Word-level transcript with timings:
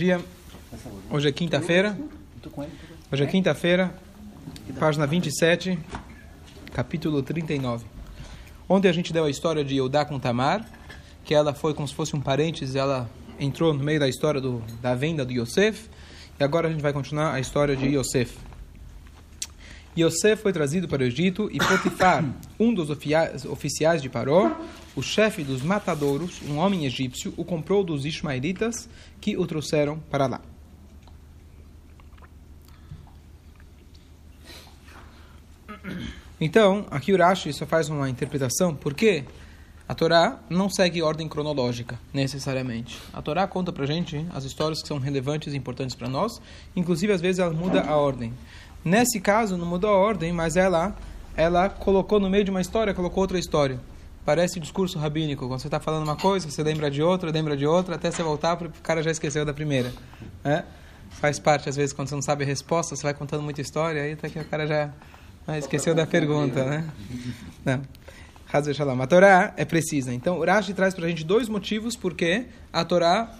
Dia. 0.00 0.18
Hoje 1.10 1.28
é 1.28 1.32
quinta-feira. 1.32 1.94
Hoje 3.12 3.22
é 3.22 3.26
quinta-feira, 3.26 3.94
página 4.78 5.06
27, 5.06 5.78
capítulo 6.72 7.22
39. 7.22 7.84
Ontem 8.66 8.88
a 8.88 8.92
gente 8.92 9.12
deu 9.12 9.26
a 9.26 9.30
história 9.30 9.62
de 9.62 9.76
Eudá 9.76 10.06
com 10.06 10.18
Tamar, 10.18 10.66
que 11.22 11.34
ela 11.34 11.52
foi 11.52 11.74
como 11.74 11.86
se 11.86 11.94
fosse 11.94 12.16
um 12.16 12.20
parênteses, 12.22 12.76
ela 12.76 13.10
entrou 13.38 13.74
no 13.74 13.84
meio 13.84 14.00
da 14.00 14.08
história 14.08 14.40
do, 14.40 14.62
da 14.80 14.94
venda 14.94 15.22
do 15.22 15.34
Yosef, 15.34 15.90
e 16.38 16.42
agora 16.42 16.68
a 16.68 16.70
gente 16.70 16.80
vai 16.80 16.94
continuar 16.94 17.34
a 17.34 17.38
história 17.38 17.76
de 17.76 17.88
Yosef. 17.88 18.38
Yosef 19.98 20.42
foi 20.42 20.52
trazido 20.52 20.86
para 20.86 21.02
o 21.02 21.06
Egito 21.06 21.48
e 21.52 21.58
Potifar, 21.58 22.24
um 22.58 22.72
dos 22.72 22.90
oficiais 22.90 24.00
de 24.00 24.08
Paró, 24.08 24.56
o 24.94 25.02
chefe 25.02 25.42
dos 25.42 25.62
matadouros, 25.62 26.40
um 26.48 26.58
homem 26.58 26.86
egípcio, 26.86 27.34
o 27.36 27.44
comprou 27.44 27.82
dos 27.82 28.04
ismaelitas 28.04 28.88
que 29.20 29.36
o 29.36 29.46
trouxeram 29.46 29.98
para 30.10 30.26
lá. 30.26 30.40
Então, 36.40 36.86
aqui 36.90 37.12
o 37.12 37.18
Rashi 37.18 37.52
só 37.52 37.66
faz 37.66 37.88
uma 37.88 38.08
interpretação, 38.08 38.74
porque 38.74 39.24
a 39.86 39.94
Torá 39.94 40.38
não 40.48 40.70
segue 40.70 41.02
ordem 41.02 41.28
cronológica, 41.28 41.98
necessariamente. 42.14 42.96
A 43.12 43.20
Torá 43.20 43.46
conta 43.46 43.72
para 43.72 43.84
gente 43.86 44.24
as 44.32 44.44
histórias 44.44 44.80
que 44.80 44.88
são 44.88 44.98
relevantes 44.98 45.52
e 45.52 45.56
importantes 45.56 45.96
para 45.96 46.08
nós, 46.08 46.40
inclusive 46.74 47.12
às 47.12 47.20
vezes 47.20 47.40
ela 47.40 47.52
muda 47.52 47.82
a 47.82 47.96
ordem. 47.96 48.32
Nesse 48.84 49.20
caso, 49.20 49.56
não 49.56 49.66
mudou 49.66 49.90
a 49.90 49.96
ordem, 49.96 50.32
mas 50.32 50.56
ela, 50.56 50.96
ela 51.36 51.68
colocou 51.68 52.18
no 52.18 52.30
meio 52.30 52.44
de 52.44 52.50
uma 52.50 52.60
história, 52.60 52.94
colocou 52.94 53.22
outra 53.22 53.38
história. 53.38 53.80
Parece 54.24 54.60
discurso 54.60 54.98
rabínico. 54.98 55.46
Quando 55.46 55.60
você 55.60 55.66
está 55.66 55.80
falando 55.80 56.04
uma 56.04 56.16
coisa, 56.16 56.50
você 56.50 56.62
lembra 56.62 56.90
de 56.90 57.02
outra, 57.02 57.30
lembra 57.30 57.56
de 57.56 57.66
outra, 57.66 57.96
até 57.96 58.10
você 58.10 58.22
voltar, 58.22 58.56
porque 58.56 58.78
o 58.78 58.82
cara 58.82 59.02
já 59.02 59.10
esqueceu 59.10 59.44
da 59.44 59.52
primeira. 59.52 59.92
É? 60.44 60.62
Faz 61.10 61.38
parte, 61.38 61.68
às 61.68 61.76
vezes, 61.76 61.92
quando 61.92 62.08
você 62.08 62.14
não 62.14 62.22
sabe 62.22 62.44
a 62.44 62.46
resposta, 62.46 62.94
você 62.94 63.02
vai 63.02 63.14
contando 63.14 63.42
muita 63.42 63.60
história, 63.60 64.02
aí 64.02 64.12
até 64.12 64.28
que 64.28 64.38
o 64.38 64.44
cara 64.44 64.66
já 64.66 64.90
ah, 65.46 65.58
esqueceu 65.58 65.94
da 65.94 66.06
pergunta, 66.06 66.64
né? 66.64 66.88
Não. 67.64 67.82
A 68.52 69.06
Torá 69.06 69.54
é 69.56 69.64
precisa. 69.64 70.12
Então, 70.12 70.38
o 70.38 70.44
Rashi 70.44 70.74
traz 70.74 70.92
para 70.92 71.06
a 71.06 71.08
gente 71.08 71.24
dois 71.24 71.48
motivos 71.48 71.94
porque 71.96 72.46
a 72.72 72.84
Torá 72.84 73.32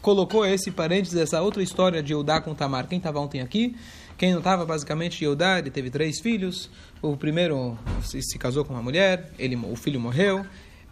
colocou 0.00 0.44
esse 0.46 0.70
parênteses, 0.70 1.18
essa 1.18 1.40
outra 1.40 1.62
história 1.62 2.02
de 2.02 2.12
Eudá 2.12 2.40
com 2.40 2.54
Tamar. 2.54 2.86
Quem 2.88 2.98
estava 2.98 3.20
ontem 3.20 3.40
aqui? 3.40 3.76
Quem 4.20 4.32
não 4.32 4.38
estava, 4.40 4.66
basicamente, 4.66 5.24
Yehudá, 5.24 5.58
ele 5.58 5.70
teve 5.70 5.88
três 5.88 6.20
filhos. 6.20 6.68
O 7.00 7.16
primeiro 7.16 7.78
se, 8.02 8.38
casou 8.38 8.66
com 8.66 8.74
uma 8.74 8.82
mulher, 8.82 9.32
ele, 9.38 9.56
o 9.56 9.74
filho 9.74 9.98
morreu. 9.98 10.44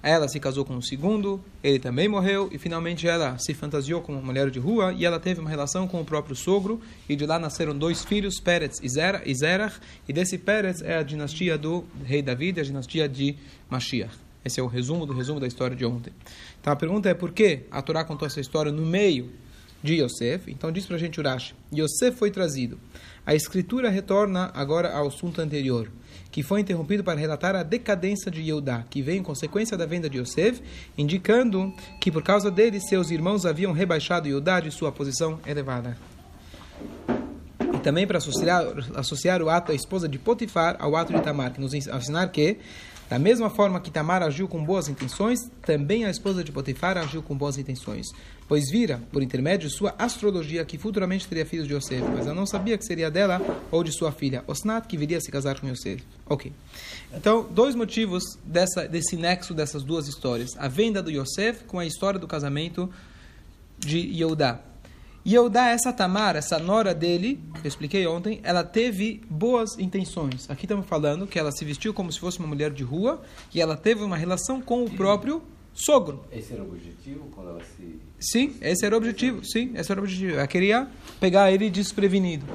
Ela 0.02 0.28
se 0.28 0.40
casou 0.40 0.64
com 0.64 0.76
o 0.76 0.82
segundo, 0.82 1.44
ele 1.62 1.78
também 1.78 2.08
morreu. 2.08 2.48
E 2.50 2.56
finalmente 2.56 3.06
ela 3.06 3.36
se 3.36 3.52
fantasiou 3.52 4.00
como 4.00 4.16
uma 4.16 4.24
mulher 4.24 4.48
de 4.48 4.58
rua 4.58 4.94
e 4.96 5.04
ela 5.04 5.20
teve 5.20 5.40
uma 5.40 5.50
relação 5.50 5.86
com 5.86 6.00
o 6.00 6.04
próprio 6.06 6.34
sogro. 6.34 6.80
E 7.06 7.14
de 7.14 7.26
lá 7.26 7.38
nasceram 7.38 7.76
dois 7.76 8.02
filhos, 8.02 8.40
Pérez 8.40 8.80
e 8.82 8.88
Zerach. 8.88 9.78
E 10.08 10.12
desse 10.14 10.38
Pérez 10.38 10.80
é 10.80 10.96
a 10.96 11.02
dinastia 11.02 11.58
do 11.58 11.84
rei 12.06 12.22
David, 12.22 12.60
a 12.60 12.64
dinastia 12.64 13.06
de 13.06 13.36
Mashiach. 13.68 14.27
Esse 14.48 14.60
é 14.60 14.62
o 14.62 14.66
resumo 14.66 15.04
do 15.04 15.12
resumo 15.12 15.38
da 15.38 15.46
história 15.46 15.76
de 15.76 15.84
ontem. 15.84 16.12
Então 16.60 16.72
a 16.72 16.76
pergunta 16.76 17.08
é 17.08 17.14
por 17.14 17.32
que 17.32 17.66
a 17.70 17.82
Torá 17.82 18.02
contou 18.02 18.26
essa 18.26 18.40
história 18.40 18.72
no 18.72 18.84
meio 18.84 19.30
de 19.82 20.02
Yosef. 20.02 20.50
Então 20.50 20.72
diz 20.72 20.86
para 20.86 20.96
a 20.96 20.98
gente 20.98 21.20
Urash, 21.20 21.54
Yosef 21.72 22.16
foi 22.16 22.30
trazido. 22.30 22.80
A 23.26 23.34
escritura 23.34 23.90
retorna 23.90 24.50
agora 24.54 24.90
ao 24.94 25.08
assunto 25.08 25.40
anterior, 25.40 25.90
que 26.30 26.42
foi 26.42 26.60
interrompido 26.60 27.04
para 27.04 27.20
relatar 27.20 27.54
a 27.54 27.62
decadência 27.62 28.30
de 28.30 28.40
Yehudá, 28.40 28.84
que 28.88 29.02
veio 29.02 29.20
em 29.20 29.22
consequência 29.22 29.76
da 29.76 29.84
venda 29.84 30.08
de 30.08 30.18
Yosef, 30.18 30.62
indicando 30.96 31.70
que 32.00 32.10
por 32.10 32.22
causa 32.22 32.50
dele 32.50 32.80
seus 32.80 33.10
irmãos 33.10 33.44
haviam 33.44 33.72
rebaixado 33.72 34.28
Yehudá 34.28 34.60
de 34.60 34.70
sua 34.70 34.90
posição 34.90 35.38
elevada. 35.46 35.96
E 37.74 37.80
também 37.80 38.06
para 38.06 38.16
associar, 38.16 38.64
associar 38.94 39.42
o 39.42 39.50
ato 39.50 39.68
da 39.68 39.74
esposa 39.74 40.08
de 40.08 40.18
Potifar 40.18 40.76
ao 40.80 40.96
ato 40.96 41.12
de 41.12 41.20
Tamar, 41.20 41.52
que 41.52 41.60
nos 41.60 41.74
ensinar 41.74 42.28
que 42.28 42.56
da 43.08 43.18
mesma 43.18 43.48
forma 43.48 43.80
que 43.80 43.90
Tamar 43.90 44.22
agiu 44.22 44.46
com 44.46 44.62
boas 44.62 44.88
intenções, 44.88 45.50
também 45.62 46.04
a 46.04 46.10
esposa 46.10 46.44
de 46.44 46.52
Potifar 46.52 46.98
agiu 46.98 47.22
com 47.22 47.34
boas 47.34 47.56
intenções. 47.56 48.06
Pois 48.46 48.70
vira, 48.70 49.00
por 49.10 49.22
intermédio 49.22 49.68
de 49.68 49.74
sua 49.74 49.94
astrologia, 49.98 50.64
que 50.64 50.78
futuramente 50.78 51.26
teria 51.26 51.44
filhos 51.44 51.66
de 51.66 51.74
Yosef, 51.74 52.02
mas 52.02 52.26
ela 52.26 52.34
não 52.34 52.46
sabia 52.46 52.76
que 52.76 52.84
seria 52.84 53.10
dela 53.10 53.40
ou 53.70 53.82
de 53.82 53.92
sua 53.92 54.12
filha, 54.12 54.44
Osnat, 54.46 54.86
que 54.86 54.96
viria 54.96 55.18
a 55.18 55.20
se 55.20 55.30
casar 55.30 55.60
com 55.60 55.68
Yosef. 55.68 56.02
Ok. 56.26 56.52
Então, 57.14 57.46
dois 57.50 57.74
motivos 57.74 58.22
dessa, 58.44 58.86
desse 58.86 59.16
nexo 59.16 59.54
dessas 59.54 59.82
duas 59.82 60.06
histórias. 60.06 60.50
A 60.58 60.68
venda 60.68 61.02
do 61.02 61.10
Yosef 61.10 61.64
com 61.64 61.78
a 61.78 61.86
história 61.86 62.18
do 62.18 62.26
casamento 62.26 62.90
de 63.78 63.98
Yehudá. 63.98 64.60
Yehudá, 65.26 65.68
essa 65.68 65.92
Tamar, 65.92 66.36
essa 66.36 66.58
nora 66.58 66.94
dele, 66.94 67.40
eu 67.62 67.68
expliquei 67.68 68.06
ontem, 68.06 68.40
ela 68.42 68.64
teve 68.64 69.20
boas 69.28 69.78
intenções. 69.78 70.48
Aqui 70.48 70.64
estamos 70.64 70.86
falando 70.86 71.26
que 71.26 71.38
ela 71.38 71.52
se 71.52 71.64
vestiu 71.64 71.92
como 71.92 72.10
se 72.10 72.18
fosse 72.18 72.38
uma 72.38 72.48
mulher 72.48 72.70
de 72.70 72.82
rua 72.82 73.20
e 73.54 73.60
ela 73.60 73.76
teve 73.76 74.02
uma 74.02 74.16
relação 74.16 74.60
com 74.60 74.84
o 74.84 74.90
próprio 74.90 75.42
sogro. 75.74 76.24
Esse 76.32 76.54
era 76.54 76.62
o 76.62 76.68
objetivo 76.68 77.28
quando 77.34 77.50
ela 77.50 77.60
se... 77.76 78.00
Sim, 78.18 78.56
esse 78.60 78.84
era 78.84 78.94
o 78.94 78.98
objetivo, 78.98 79.44
sim, 79.44 79.72
esse 79.74 79.92
era 79.92 80.00
o 80.00 80.04
objetivo. 80.04 80.38
Ela 80.38 80.46
queria 80.46 80.88
pegar 81.20 81.52
ele 81.52 81.68
desprevenido. 81.68 82.46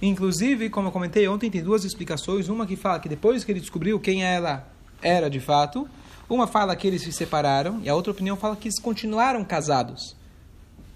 Inclusive, 0.00 0.70
como 0.70 0.88
eu 0.88 0.92
comentei 0.92 1.26
ontem, 1.26 1.50
tem 1.50 1.62
duas 1.62 1.84
explicações. 1.84 2.48
Uma 2.48 2.66
que 2.66 2.76
fala 2.76 3.00
que 3.00 3.08
depois 3.08 3.44
que 3.44 3.52
ele 3.52 3.60
descobriu 3.60 3.98
quem 3.98 4.22
ela 4.24 4.68
era 5.02 5.28
de 5.28 5.40
fato, 5.40 5.88
uma 6.28 6.46
fala 6.46 6.76
que 6.76 6.86
eles 6.86 7.02
se 7.02 7.12
separaram 7.12 7.80
e 7.82 7.88
a 7.88 7.94
outra 7.94 8.12
opinião 8.12 8.36
fala 8.36 8.54
que 8.54 8.68
eles 8.68 8.78
continuaram 8.78 9.44
casados. 9.44 10.16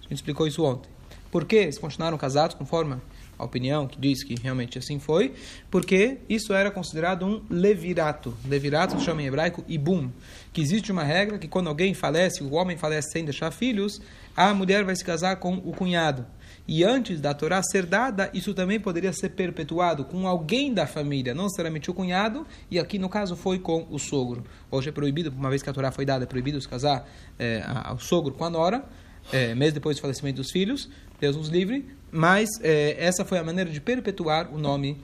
A 0.01 0.03
gente 0.05 0.15
explicou 0.15 0.47
isso 0.47 0.63
ontem. 0.63 0.94
Por 1.35 1.45
que 1.45 1.57
eles 1.57 1.79
continuaram 1.79 2.17
casados, 2.17 2.55
conforme 2.55 2.95
a 3.37 3.45
opinião 3.45 3.89
que 3.89 3.99
diz 3.99 4.23
que 4.23 4.37
realmente 4.41 4.79
assim 4.79 5.01
foi? 5.01 5.35
Porque 5.69 6.19
isso 6.29 6.53
era 6.53 6.71
considerado 6.71 7.27
um 7.27 7.43
levirato. 7.51 8.33
Levirato 8.47 8.97
se 8.97 9.05
chama 9.05 9.21
em 9.21 9.27
hebraico 9.27 9.65
ibum, 9.67 10.13
que 10.53 10.61
existe 10.61 10.93
uma 10.93 11.03
regra 11.03 11.37
que 11.37 11.49
quando 11.49 11.67
alguém 11.67 11.93
falece, 11.93 12.45
o 12.45 12.53
homem 12.53 12.77
falece 12.77 13.11
sem 13.11 13.25
deixar 13.25 13.51
filhos, 13.51 14.01
a 14.37 14.55
mulher 14.55 14.85
vai 14.85 14.95
se 14.95 15.05
casar 15.05 15.35
com 15.41 15.55
o 15.55 15.73
cunhado. 15.73 16.25
E 16.69 16.85
antes 16.85 17.21
da 17.21 17.35
Torá 17.35 17.61
ser 17.65 17.85
dada, 17.85 18.31
isso 18.33 18.55
também 18.55 18.79
poderia 18.79 19.13
ser 19.13 19.31
perpetuado 19.31 20.05
com 20.05 20.29
alguém 20.29 20.73
da 20.73 20.87
família, 20.87 21.35
não 21.35 21.47
necessariamente 21.47 21.91
o 21.91 21.95
cunhado, 21.95 22.47
e 22.71 22.79
aqui 22.79 22.97
no 22.97 23.09
caso 23.09 23.35
foi 23.35 23.59
com 23.59 23.89
o 23.91 23.99
sogro. 23.99 24.45
Hoje 24.71 24.91
é 24.91 24.93
proibido, 24.93 25.31
uma 25.37 25.51
vez 25.51 25.65
que 25.65 25.69
a 25.69 25.73
Torá 25.73 25.91
foi 25.91 26.07
dada, 26.07 26.23
é 26.23 26.29
proibido 26.29 26.61
se 26.61 26.69
casar 26.69 27.09
é, 27.41 27.61
ao 27.67 27.99
sogro 27.99 28.35
com 28.35 28.45
a 28.45 28.51
nora, 28.51 28.85
é, 29.33 29.55
depois 29.71 29.97
do 29.97 30.01
falecimento 30.01 30.37
dos 30.37 30.51
filhos, 30.51 30.89
Deus 31.21 31.37
nos 31.37 31.49
livre, 31.49 31.85
mas 32.11 32.49
é, 32.63 32.97
essa 32.99 33.25
foi 33.25 33.39
a 33.39 33.45
maneira 33.45 33.71
de 33.71 33.81
perpetuar 33.81 34.53
o 34.55 34.59
nome, 34.59 34.99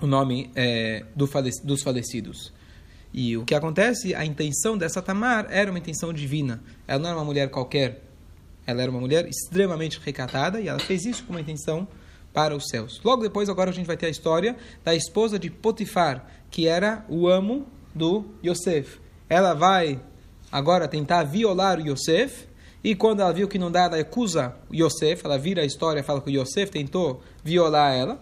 o 0.00 0.06
nome 0.06 0.50
é, 0.54 1.04
do 1.14 1.28
dos 1.64 1.82
falecidos. 1.82 2.52
E 3.12 3.36
o 3.36 3.44
que 3.44 3.54
acontece, 3.54 4.14
a 4.14 4.24
intenção 4.24 4.76
dessa 4.76 5.00
Tamar 5.00 5.46
era 5.50 5.70
uma 5.70 5.78
intenção 5.78 6.12
divina. 6.12 6.62
Ela 6.86 6.98
não 6.98 7.08
era 7.08 7.18
uma 7.18 7.24
mulher 7.24 7.48
qualquer, 7.50 8.02
ela 8.66 8.82
era 8.82 8.90
uma 8.90 9.00
mulher 9.00 9.26
extremamente 9.26 9.98
recatada 10.04 10.60
e 10.60 10.68
ela 10.68 10.78
fez 10.78 11.04
isso 11.06 11.24
com 11.24 11.32
uma 11.32 11.40
intenção 11.40 11.88
para 12.32 12.54
os 12.54 12.68
céus. 12.68 13.00
Logo 13.02 13.22
depois, 13.22 13.48
agora 13.48 13.70
a 13.70 13.72
gente 13.72 13.86
vai 13.86 13.96
ter 13.96 14.06
a 14.06 14.10
história 14.10 14.56
da 14.84 14.94
esposa 14.94 15.38
de 15.38 15.48
Potifar, 15.48 16.26
que 16.50 16.68
era 16.68 17.04
o 17.08 17.26
amo 17.26 17.66
do 17.94 18.26
Yosef. 18.44 18.98
Ela 19.28 19.54
vai 19.54 19.98
agora 20.52 20.86
tentar 20.86 21.24
violar 21.24 21.80
o 21.80 21.88
Yosef 21.88 22.46
e 22.86 22.94
quando 22.94 23.18
ela 23.18 23.32
viu 23.32 23.48
que 23.48 23.58
não 23.58 23.68
dá, 23.68 23.86
ela 23.86 23.98
acusa 23.98 24.54
Yosef, 24.72 25.22
ela 25.24 25.36
vira 25.36 25.62
a 25.62 25.64
história, 25.64 26.04
fala 26.04 26.20
que 26.20 26.30
Yosef 26.30 26.70
tentou 26.70 27.20
violar 27.42 27.92
ela. 27.92 28.20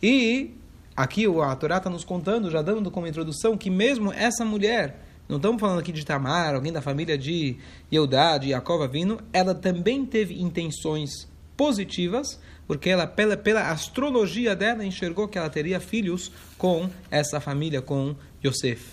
E 0.00 0.54
aqui 0.96 1.24
a 1.26 1.56
Torá 1.56 1.78
está 1.78 1.90
nos 1.90 2.04
contando, 2.04 2.48
já 2.48 2.62
dando 2.62 2.88
como 2.88 3.08
introdução, 3.08 3.56
que 3.56 3.68
mesmo 3.68 4.12
essa 4.12 4.44
mulher, 4.44 5.04
não 5.28 5.38
estamos 5.38 5.60
falando 5.60 5.80
aqui 5.80 5.90
de 5.90 6.06
Tamar, 6.06 6.54
alguém 6.54 6.72
da 6.72 6.80
família 6.80 7.18
de 7.18 7.56
Yehudá, 7.92 8.38
de 8.38 8.50
Jacob 8.50 8.88
vindo, 8.88 9.18
ela 9.32 9.56
também 9.56 10.06
teve 10.06 10.40
intenções 10.40 11.26
positivas, 11.56 12.38
porque 12.64 12.88
ela, 12.88 13.08
pela, 13.08 13.36
pela 13.36 13.72
astrologia 13.72 14.54
dela, 14.54 14.84
enxergou 14.84 15.26
que 15.26 15.36
ela 15.36 15.50
teria 15.50 15.80
filhos 15.80 16.30
com 16.56 16.88
essa 17.10 17.40
família, 17.40 17.82
com 17.82 18.14
Yosef. 18.44 18.86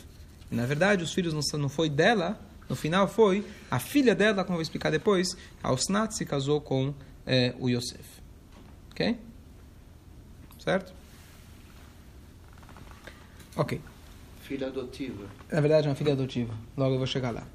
E, 0.52 0.56
na 0.56 0.66
verdade, 0.66 1.04
os 1.04 1.14
filhos 1.14 1.36
não, 1.36 1.60
não 1.60 1.70
foi 1.70 1.88
dela, 1.88 2.40
no 2.70 2.76
final 2.76 3.08
foi 3.08 3.46
a 3.70 3.80
filha 3.80 4.16
dela, 4.16 4.44
como 4.44 4.56
eu 4.56 4.58
vou 4.58 4.62
explicar 4.62 4.90
depois, 4.90 5.28
a 5.62 5.72
Osnat 5.72 6.14
se 6.14 6.26
casou 6.26 6.62
com 6.62 6.94
é, 7.26 7.54
o 7.60 7.70
Yosef. 7.70 8.04
Ok? 8.92 9.18
Certo? 10.60 10.94
Ok. 13.56 13.82
Filha 14.42 14.68
adotiva. 14.68 15.26
Na 15.52 15.62
verdade, 15.62 15.88
é 15.88 15.90
uma 15.90 15.96
filha 15.96 16.14
adotiva. 16.14 16.54
Logo 16.76 16.96
eu 16.96 16.98
vou 16.98 17.08
chegar 17.08 17.32
lá. 17.32 17.46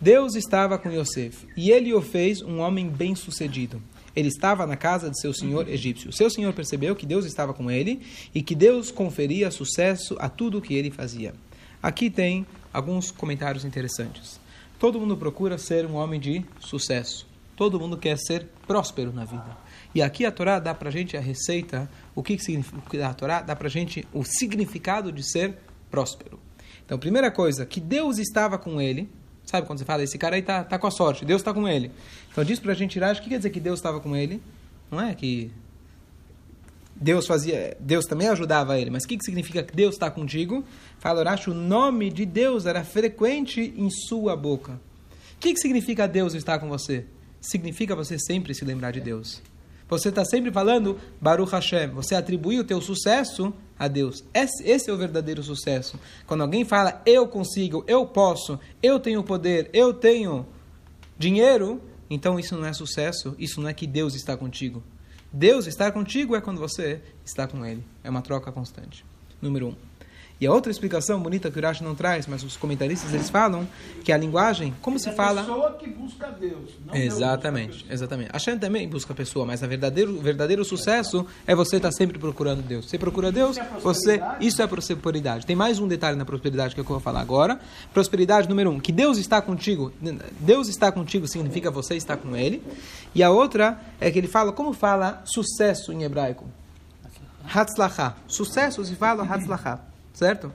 Deus 0.00 0.34
estava 0.34 0.78
com 0.78 0.90
Yosef 0.90 1.46
e 1.56 1.70
ele 1.70 1.92
o 1.94 2.02
fez 2.02 2.42
um 2.42 2.58
homem 2.58 2.88
bem-sucedido. 2.88 3.80
Ele 4.14 4.28
estava 4.28 4.66
na 4.66 4.76
casa 4.76 5.10
de 5.10 5.18
seu 5.20 5.32
senhor 5.32 5.68
egípcio. 5.68 6.12
Seu 6.12 6.30
senhor 6.30 6.52
percebeu 6.52 6.94
que 6.94 7.06
Deus 7.06 7.24
estava 7.24 7.52
com 7.52 7.70
ele 7.70 8.00
e 8.34 8.42
que 8.42 8.54
Deus 8.54 8.90
conferia 8.90 9.50
sucesso 9.50 10.16
a 10.18 10.28
tudo 10.28 10.58
o 10.58 10.62
que 10.62 10.74
ele 10.74 10.90
fazia. 10.90 11.34
Aqui 11.82 12.08
tem 12.08 12.46
alguns 12.72 13.10
comentários 13.10 13.64
interessantes. 13.64 14.40
Todo 14.84 15.00
mundo 15.00 15.16
procura 15.16 15.56
ser 15.56 15.86
um 15.86 15.94
homem 15.94 16.20
de 16.20 16.44
sucesso. 16.60 17.26
Todo 17.56 17.80
mundo 17.80 17.96
quer 17.96 18.18
ser 18.18 18.46
próspero 18.66 19.14
na 19.14 19.24
vida. 19.24 19.56
E 19.94 20.02
aqui 20.02 20.26
a 20.26 20.30
Torá 20.30 20.58
dá 20.58 20.74
para 20.74 20.90
gente 20.90 21.16
a 21.16 21.20
receita, 21.20 21.90
o 22.14 22.22
que, 22.22 22.36
que 22.36 22.44
significa 22.44 23.08
a 23.08 23.14
Torá 23.14 23.40
dá 23.40 23.56
para 23.56 23.66
gente 23.70 24.06
o 24.12 24.22
significado 24.24 25.10
de 25.10 25.22
ser 25.22 25.56
próspero. 25.90 26.38
Então, 26.84 26.98
primeira 26.98 27.30
coisa, 27.30 27.64
que 27.64 27.80
Deus 27.80 28.18
estava 28.18 28.58
com 28.58 28.78
ele. 28.78 29.08
Sabe 29.46 29.66
quando 29.66 29.78
você 29.78 29.86
fala, 29.86 30.02
esse 30.02 30.18
cara 30.18 30.36
aí 30.36 30.42
tá, 30.42 30.62
tá 30.62 30.78
com 30.78 30.86
a 30.86 30.90
sorte, 30.90 31.24
Deus 31.24 31.40
está 31.40 31.54
com 31.54 31.66
ele. 31.66 31.90
Então, 32.30 32.44
diz 32.44 32.58
para 32.58 32.72
a 32.72 32.74
gente 32.74 32.90
tirar, 32.90 33.16
o 33.16 33.22
que 33.22 33.30
quer 33.30 33.38
dizer 33.38 33.48
que 33.48 33.60
Deus 33.60 33.78
estava 33.78 34.00
com 34.00 34.14
ele? 34.14 34.42
Não 34.90 35.00
é 35.00 35.14
que 35.14 35.50
Deus 36.96 37.26
fazia, 37.26 37.76
Deus 37.80 38.06
também 38.06 38.28
ajudava 38.28 38.78
ele, 38.78 38.90
mas 38.90 39.04
o 39.04 39.08
que, 39.08 39.16
que 39.16 39.24
significa 39.24 39.62
que 39.62 39.74
Deus 39.74 39.94
está 39.94 40.10
contigo? 40.10 40.64
Fala, 40.98 41.20
Urash, 41.20 41.48
o 41.48 41.54
nome 41.54 42.10
de 42.10 42.24
Deus 42.24 42.66
era 42.66 42.84
frequente 42.84 43.74
em 43.76 43.90
sua 43.90 44.36
boca. 44.36 44.80
O 45.36 45.38
que, 45.40 45.52
que 45.52 45.60
significa 45.60 46.06
Deus 46.06 46.34
estar 46.34 46.58
com 46.58 46.68
você? 46.68 47.04
Significa 47.40 47.96
você 47.96 48.18
sempre 48.18 48.54
se 48.54 48.64
lembrar 48.64 48.92
de 48.92 49.00
Deus. 49.00 49.42
Você 49.88 50.08
está 50.08 50.24
sempre 50.24 50.50
falando 50.50 50.98
Baruch 51.20 51.52
Hashem. 51.52 51.88
Você 51.90 52.14
atribui 52.14 52.58
o 52.58 52.64
teu 52.64 52.80
sucesso 52.80 53.52
a 53.78 53.86
Deus. 53.86 54.24
Esse, 54.32 54.64
esse, 54.64 54.88
é 54.88 54.92
o 54.92 54.96
verdadeiro 54.96 55.42
sucesso. 55.42 55.98
Quando 56.26 56.42
alguém 56.42 56.64
fala 56.64 57.02
eu 57.04 57.26
consigo, 57.28 57.84
eu 57.86 58.06
posso, 58.06 58.58
eu 58.82 58.98
tenho 58.98 59.22
poder, 59.22 59.68
eu 59.72 59.92
tenho 59.92 60.46
dinheiro, 61.18 61.82
então 62.08 62.38
isso 62.38 62.56
não 62.56 62.66
é 62.66 62.72
sucesso, 62.72 63.34
isso 63.38 63.60
não 63.60 63.68
é 63.68 63.74
que 63.74 63.86
Deus 63.86 64.14
está 64.14 64.36
contigo. 64.36 64.82
Deus 65.36 65.66
estar 65.66 65.90
contigo 65.90 66.36
é 66.36 66.40
quando 66.40 66.60
você 66.60 67.02
está 67.24 67.48
com 67.48 67.66
Ele. 67.66 67.84
É 68.04 68.08
uma 68.08 68.22
troca 68.22 68.52
constante. 68.52 69.04
Número 69.42 69.66
um. 69.66 69.76
E 70.40 70.46
a 70.46 70.52
outra 70.52 70.70
explicação 70.70 71.20
bonita 71.20 71.48
que 71.48 71.56
o 71.56 71.60
Urash 71.60 71.80
não 71.80 71.94
traz, 71.94 72.26
mas 72.26 72.42
os 72.42 72.56
comentaristas 72.56 73.14
eles 73.14 73.30
falam 73.30 73.66
que 74.02 74.12
a 74.12 74.16
linguagem, 74.16 74.74
como 74.82 74.98
se 74.98 75.12
fala. 75.12 75.42
A 75.42 75.44
pessoa 75.44 75.72
que 75.74 75.88
busca 75.88 76.26
Deus. 76.28 76.70
Não 76.84 76.94
exatamente, 76.94 77.78
Deus 77.84 77.90
exatamente. 77.90 78.30
A 78.32 78.38
Shem 78.40 78.58
também 78.58 78.88
busca 78.88 79.12
a 79.12 79.16
pessoa, 79.16 79.46
mas 79.46 79.62
o 79.62 79.68
verdadeiro, 79.68 80.20
verdadeiro 80.20 80.64
sucesso 80.64 81.24
é 81.46 81.54
você 81.54 81.76
estar 81.76 81.92
sempre 81.92 82.18
procurando 82.18 82.62
Deus. 82.62 82.90
Você 82.90 82.98
procura 82.98 83.30
Deus, 83.30 83.56
Isso 83.56 83.60
é 83.60 83.80
você. 83.80 84.22
Isso 84.40 84.60
é 84.60 84.66
prosperidade. 84.66 85.46
Tem 85.46 85.54
mais 85.54 85.78
um 85.78 85.86
detalhe 85.86 86.16
na 86.16 86.24
prosperidade 86.24 86.74
que 86.74 86.80
eu 86.80 86.84
vou 86.84 86.98
falar 86.98 87.20
agora. 87.20 87.60
Prosperidade 87.92 88.48
número 88.48 88.70
um, 88.70 88.80
que 88.80 88.90
Deus 88.90 89.18
está 89.18 89.40
contigo. 89.40 89.92
Deus 90.40 90.68
está 90.68 90.90
contigo 90.90 91.28
significa 91.28 91.70
você 91.70 91.94
está 91.94 92.16
com 92.16 92.36
Ele. 92.36 92.60
E 93.14 93.22
a 93.22 93.30
outra 93.30 93.80
é 94.00 94.10
que 94.10 94.18
ele 94.18 94.28
fala, 94.28 94.52
como 94.52 94.72
fala 94.72 95.22
sucesso 95.24 95.92
em 95.92 96.02
hebraico? 96.02 96.44
Hatzlachá. 97.44 98.16
Sucesso 98.26 98.84
se 98.84 98.96
fala 98.96 99.22
Hatzlachá 99.22 99.93
certo? 100.14 100.52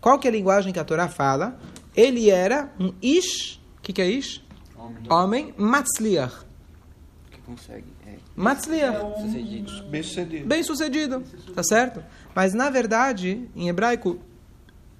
Qual 0.00 0.18
que 0.18 0.26
é 0.26 0.30
a 0.30 0.32
linguagem 0.32 0.72
que 0.72 0.78
a 0.78 0.84
Torá 0.84 1.08
fala? 1.08 1.60
Ele 1.94 2.30
era 2.30 2.72
um 2.78 2.94
ish, 3.02 3.60
o 3.78 3.82
que, 3.82 3.92
que 3.92 4.00
é 4.00 4.08
ish? 4.08 4.42
Homem. 4.76 5.12
Homem 5.12 5.54
matzliach. 5.58 6.46
Que 7.30 7.38
consegue. 7.42 7.84
É. 8.06 8.14
Matzliach. 8.34 9.20
Sucedido. 9.20 9.84
Bem 9.84 10.02
sucedido. 10.02 10.46
Bem 10.46 10.62
sucedido, 10.62 11.24
tá 11.54 11.62
certo? 11.62 12.02
Mas 12.34 12.54
na 12.54 12.70
verdade, 12.70 13.46
em 13.54 13.68
hebraico, 13.68 14.18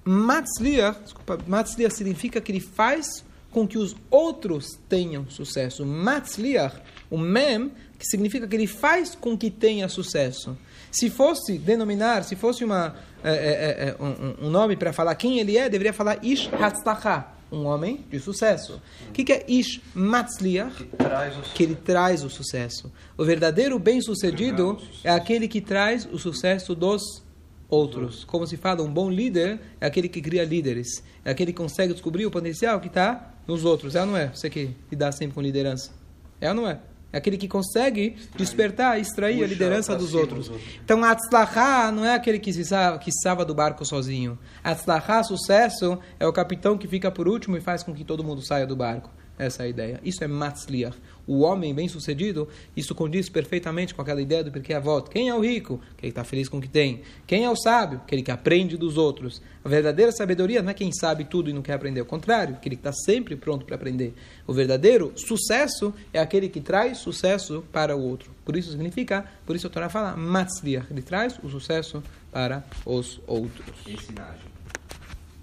matzliach, 0.03 1.01
desculpa, 1.01 1.39
matzliach 1.47 1.95
significa 1.95 2.39
que 2.39 2.51
ele 2.51 2.59
faz 2.59 3.23
com 3.51 3.67
que 3.67 3.77
os 3.77 3.95
outros 4.09 4.79
tenham 4.87 5.29
sucesso. 5.29 5.85
Matzliach, 5.85 6.81
o 7.09 7.17
mem, 7.17 7.71
que 7.99 8.05
significa 8.05 8.47
que 8.47 8.55
ele 8.55 8.67
faz 8.67 9.13
com 9.13 9.37
que 9.37 9.51
tenha 9.51 9.89
sucesso. 9.89 10.57
Se 10.91 11.09
fosse 11.09 11.57
denominar, 11.57 12.23
se 12.23 12.35
fosse 12.35 12.65
uma, 12.65 12.95
é, 13.23 13.31
é, 13.31 13.89
é, 13.89 13.95
um, 14.03 14.47
um, 14.47 14.49
nome 14.49 14.75
para 14.75 14.91
falar 14.91 15.15
quem 15.15 15.39
ele 15.39 15.57
é, 15.57 15.69
deveria 15.69 15.93
falar 15.93 16.23
Ish 16.23 16.49
Hatzlacha, 16.53 17.25
um 17.51 17.65
homem 17.65 18.05
de 18.09 18.19
sucesso. 18.19 18.81
O 19.07 19.11
que, 19.11 19.23
que 19.23 19.31
é 19.31 19.45
Ish 19.47 19.81
Matzliach? 19.93 20.75
Que, 20.75 21.53
que 21.53 21.63
ele 21.63 21.75
traz 21.75 22.23
o 22.23 22.29
sucesso. 22.29 22.91
O 23.17 23.23
verdadeiro 23.23 23.79
bem-sucedido 23.79 24.77
é 25.03 25.11
aquele 25.11 25.47
que 25.47 25.61
traz 25.61 26.05
o 26.11 26.17
sucesso 26.17 26.75
dos 26.75 27.23
outros. 27.69 28.25
Como 28.25 28.45
se 28.45 28.57
fala, 28.57 28.83
um 28.83 28.91
bom 28.91 29.09
líder 29.09 29.59
é 29.79 29.85
aquele 29.85 30.09
que 30.09 30.21
cria 30.21 30.43
líderes. 30.43 31.03
É 31.23 31.31
aquele 31.31 31.53
que 31.53 31.57
consegue 31.57 31.93
descobrir 31.93 32.25
o 32.25 32.31
potencial 32.31 32.79
que 32.81 32.87
está 32.87 33.33
nos 33.47 33.63
outros. 33.63 33.95
É 33.95 34.01
ou 34.01 34.07
não 34.07 34.17
é? 34.17 34.27
Você 34.27 34.49
que 34.49 34.75
lidar 34.91 35.11
sempre 35.13 35.35
com 35.35 35.41
liderança. 35.41 35.91
É 36.39 36.49
ou 36.49 36.55
não 36.55 36.67
é? 36.67 36.79
É 37.13 37.17
aquele 37.17 37.37
que 37.37 37.47
consegue 37.47 38.15
despertar, 38.37 38.99
extrair 38.99 39.33
Puxa 39.35 39.45
a 39.45 39.47
liderança 39.49 39.95
dos 39.95 40.13
outros. 40.13 40.45
os 40.47 40.49
outros. 40.53 40.69
Então, 40.83 41.03
Atzlachá 41.03 41.91
não 41.91 42.05
é 42.05 42.13
aquele 42.15 42.39
que 42.39 42.53
se 42.53 42.63
sa- 42.63 42.97
que 42.97 43.11
salva 43.23 43.43
do 43.43 43.53
barco 43.53 43.83
sozinho. 43.85 44.37
Atzlachá, 44.63 45.21
sucesso, 45.23 45.99
é 46.19 46.25
o 46.25 46.31
capitão 46.33 46.77
que 46.77 46.87
fica 46.87 47.11
por 47.11 47.27
último 47.27 47.57
e 47.57 47.61
faz 47.61 47.83
com 47.83 47.93
que 47.93 48.03
todo 48.05 48.23
mundo 48.23 48.41
saia 48.41 48.65
do 48.65 48.75
barco. 48.75 49.09
Essa 49.37 49.63
é 49.63 49.65
a 49.65 49.69
ideia. 49.69 49.99
Isso 50.03 50.23
é 50.23 50.27
Matzliach. 50.27 50.95
O 51.27 51.41
homem 51.41 51.73
bem-sucedido, 51.73 52.47
isso 52.75 52.93
condiz 52.95 53.29
perfeitamente 53.29 53.93
com 53.93 54.01
aquela 54.01 54.21
ideia 54.21 54.43
do 54.43 54.51
porque 54.51 54.73
a 54.73 54.79
volta. 54.79 55.11
Quem 55.11 55.29
é 55.29 55.35
o 55.35 55.39
rico? 55.41 55.79
Que 55.97 56.07
está 56.07 56.23
feliz 56.23 56.49
com 56.49 56.57
o 56.57 56.61
que 56.61 56.67
tem. 56.67 57.01
Quem 57.27 57.43
é 57.45 57.49
o 57.49 57.55
sábio? 57.55 57.99
Aquele 58.03 58.21
que 58.23 58.31
aprende 58.31 58.75
dos 58.77 58.97
outros. 58.97 59.41
A 59.63 59.69
verdadeira 59.69 60.11
sabedoria 60.11 60.61
não 60.61 60.71
é 60.71 60.73
quem 60.73 60.91
sabe 60.91 61.23
tudo 61.25 61.49
e 61.49 61.53
não 61.53 61.61
quer 61.61 61.73
aprender. 61.73 61.99
Ao 61.99 62.05
contrário, 62.05 62.55
aquele 62.55 62.75
que 62.75 62.79
está 62.79 62.91
sempre 62.91 63.35
pronto 63.35 63.65
para 63.65 63.75
aprender. 63.75 64.13
O 64.47 64.53
verdadeiro 64.53 65.13
sucesso 65.15 65.93
é 66.11 66.19
aquele 66.19 66.49
que 66.49 66.59
traz 66.59 66.97
sucesso 66.97 67.63
para 67.71 67.95
o 67.95 68.01
outro. 68.01 68.31
Por 68.43 68.55
isso 68.57 68.71
significa, 68.71 69.25
por 69.45 69.55
isso 69.55 69.67
a 69.67 69.69
Torá 69.69 69.87
fala 69.89 70.17
Matzliach. 70.17 70.87
Ele 70.91 71.01
traz 71.01 71.39
o 71.43 71.49
sucesso 71.49 72.03
para 72.31 72.65
os 72.85 73.19
outros. 73.27 73.65
Ensinagem. 73.87 74.49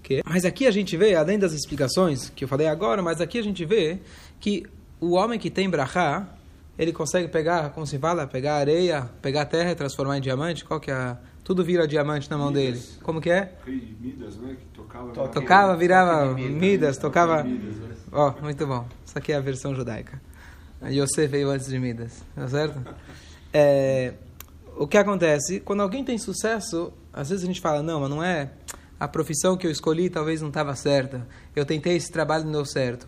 Que- 0.03 0.21
Mas 0.25 0.43
aqui 0.43 0.65
a 0.67 0.71
gente 0.71 0.97
vê, 0.97 1.15
além 1.15 1.37
das 1.39 1.53
explicações 1.53 2.29
que 2.35 2.43
eu 2.43 2.47
falei 2.47 2.67
agora, 2.67 3.01
mas 3.01 3.21
aqui 3.21 3.37
a 3.37 3.43
gente 3.43 3.63
vê 3.63 3.99
que 4.39 4.65
o 4.99 5.11
homem 5.11 5.39
que 5.39 5.49
tem 5.49 5.69
brachá, 5.69 6.27
ele 6.77 6.91
consegue 6.93 7.27
pegar, 7.27 7.71
como 7.71 7.85
se 7.85 7.97
fala, 7.99 8.25
pegar 8.27 8.55
areia, 8.55 9.09
pegar 9.21 9.45
terra 9.45 9.71
e 9.71 9.75
transformar 9.75 10.17
em 10.17 10.21
diamante. 10.21 10.63
Qual 10.63 10.79
que 10.79 10.91
é 10.91 10.93
a... 10.93 11.17
Tudo 11.43 11.63
vira 11.63 11.87
diamante 11.87 12.29
na 12.29 12.37
mão 12.37 12.51
dele. 12.51 12.79
Como 13.01 13.19
que 13.19 13.29
é? 13.29 13.53
Rei 13.65 13.79
de 13.79 13.93
Midas, 13.99 14.37
né? 14.37 14.55
Que 14.59 14.65
tocava. 14.67 15.11
Toca- 15.11 15.29
Tocava, 15.33 15.75
virava 15.75 16.33
Midas. 16.33 16.51
Midas, 16.51 16.97
tocava... 16.97 17.43
Midas, 17.43 17.75
né? 17.77 17.95
Ó, 18.11 18.33
muito 18.41 18.67
bom. 18.67 18.87
Isso 19.05 19.17
aqui 19.17 19.31
é 19.31 19.35
a 19.35 19.41
versão 19.41 19.73
judaica. 19.73 20.21
Yosef 20.83 21.27
veio 21.27 21.49
antes 21.49 21.67
de 21.67 21.77
Midas, 21.79 22.23
tá 22.35 22.47
certo? 22.47 22.79
É, 23.51 24.13
o 24.77 24.87
que 24.87 24.97
acontece? 24.97 25.59
Quando 25.59 25.81
alguém 25.81 26.05
tem 26.05 26.17
sucesso, 26.17 26.93
às 27.11 27.29
vezes 27.29 27.43
a 27.43 27.47
gente 27.47 27.59
fala, 27.59 27.81
não, 27.83 27.99
mas 27.99 28.09
não 28.09 28.23
é 28.23 28.51
a 28.99 29.07
profissão 29.07 29.57
que 29.57 29.65
eu 29.67 29.71
escolhi 29.71 30.09
talvez 30.09 30.41
não 30.41 30.49
estava 30.49 30.75
certa. 30.75 31.27
Eu 31.55 31.65
tentei 31.65 31.95
esse 31.97 32.11
trabalho 32.11 32.43
e 32.43 32.45
não 32.45 32.53
deu 32.53 32.65
certo. 32.65 33.07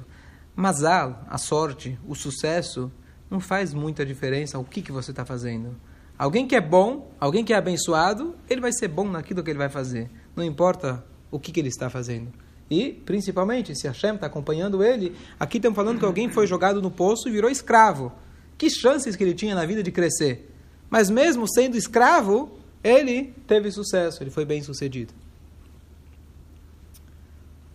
Mas 0.55 0.83
a, 0.83 1.37
sorte, 1.37 1.97
o 2.07 2.15
sucesso, 2.15 2.91
não 3.29 3.39
faz 3.39 3.73
muita 3.73 4.05
diferença 4.05 4.59
o 4.59 4.63
que, 4.63 4.81
que 4.81 4.91
você 4.91 5.11
está 5.11 5.25
fazendo. 5.25 5.75
Alguém 6.17 6.45
que 6.47 6.55
é 6.55 6.61
bom, 6.61 7.11
alguém 7.19 7.43
que 7.43 7.53
é 7.53 7.55
abençoado, 7.55 8.35
ele 8.49 8.61
vai 8.61 8.71
ser 8.71 8.87
bom 8.87 9.09
naquilo 9.09 9.43
que 9.43 9.49
ele 9.49 9.57
vai 9.57 9.69
fazer. 9.69 10.09
Não 10.35 10.43
importa 10.43 11.03
o 11.31 11.39
que, 11.39 11.51
que 11.51 11.59
ele 11.59 11.69
está 11.69 11.89
fazendo. 11.89 12.31
E, 12.69 12.93
principalmente, 12.93 13.75
se 13.75 13.87
Hashem 13.87 14.15
está 14.15 14.27
acompanhando 14.27 14.83
ele, 14.83 15.15
aqui 15.39 15.57
estamos 15.57 15.75
falando 15.75 15.99
que 15.99 16.05
alguém 16.05 16.29
foi 16.29 16.45
jogado 16.45 16.81
no 16.81 16.91
poço 16.91 17.27
e 17.27 17.31
virou 17.31 17.49
escravo. 17.49 18.11
Que 18.57 18.69
chances 18.69 19.15
que 19.15 19.23
ele 19.23 19.33
tinha 19.33 19.55
na 19.55 19.65
vida 19.65 19.81
de 19.81 19.91
crescer. 19.91 20.49
Mas 20.89 21.09
mesmo 21.09 21.51
sendo 21.51 21.75
escravo, 21.75 22.51
ele 22.83 23.33
teve 23.47 23.71
sucesso, 23.71 24.21
ele 24.21 24.29
foi 24.29 24.45
bem 24.45 24.61
sucedido. 24.61 25.13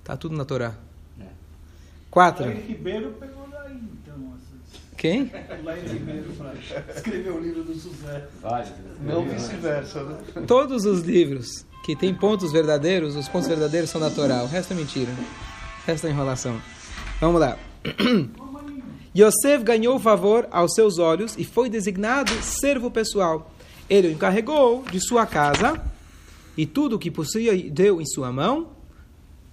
Tá 0.05 0.17
tudo 0.17 0.37
na 0.37 0.45
Torá. 0.45 0.79
Quatro. 2.17 2.47
Lair 2.47 2.65
Ribeiro 2.67 3.15
pegou 3.21 3.47
daí, 3.51 3.75
então. 3.77 4.15
essas- 4.37 4.81
Quem? 4.97 5.31
Lair 5.63 5.85
Ribeiro 5.87 6.33
pra 6.33 6.55
escrever 6.95 7.31
o 7.31 7.39
livro 7.39 7.63
do 7.63 7.75
sucesso. 7.75 8.29
Vários. 8.41 8.73
Não 9.03 9.23
vice-versa, 9.29 10.03
né? 10.03 10.17
Todos 10.47 10.87
os 10.87 11.01
livros 11.03 11.67
que 11.85 11.95
têm 11.95 12.15
pontos 12.15 12.51
verdadeiros, 12.53 13.17
os 13.17 13.29
pontos 13.29 13.47
verdadeiros 13.49 13.91
são 13.91 14.01
da 14.01 14.09
Torá. 14.09 14.43
O 14.43 14.47
resto 14.47 14.73
é 14.73 14.77
mentira. 14.77 15.13
O 15.13 15.87
resto 15.87 16.07
é 16.07 16.11
enrolação. 16.11 16.59
Vamos 17.21 17.39
lá. 17.39 17.59
Yosef 19.15 19.63
ganhou 19.63 19.99
favor 20.01 20.49
aos 20.51 20.73
seus 20.75 20.99
olhos 20.99 21.37
e 21.37 21.45
foi 21.45 21.69
designado 21.69 22.33
servo 22.43 22.91
pessoal. 22.91 23.51
Ele 23.91 24.09
o 24.09 24.11
encarregou 24.13 24.83
de 24.91 25.01
sua 25.07 25.27
casa 25.27 25.85
e 26.57 26.65
tudo 26.65 26.97
o 26.97 26.99
que 26.99 27.11
possuía 27.11 27.71
deu 27.71 28.01
em 28.01 28.07
sua 28.07 28.33
mão. 28.33 28.71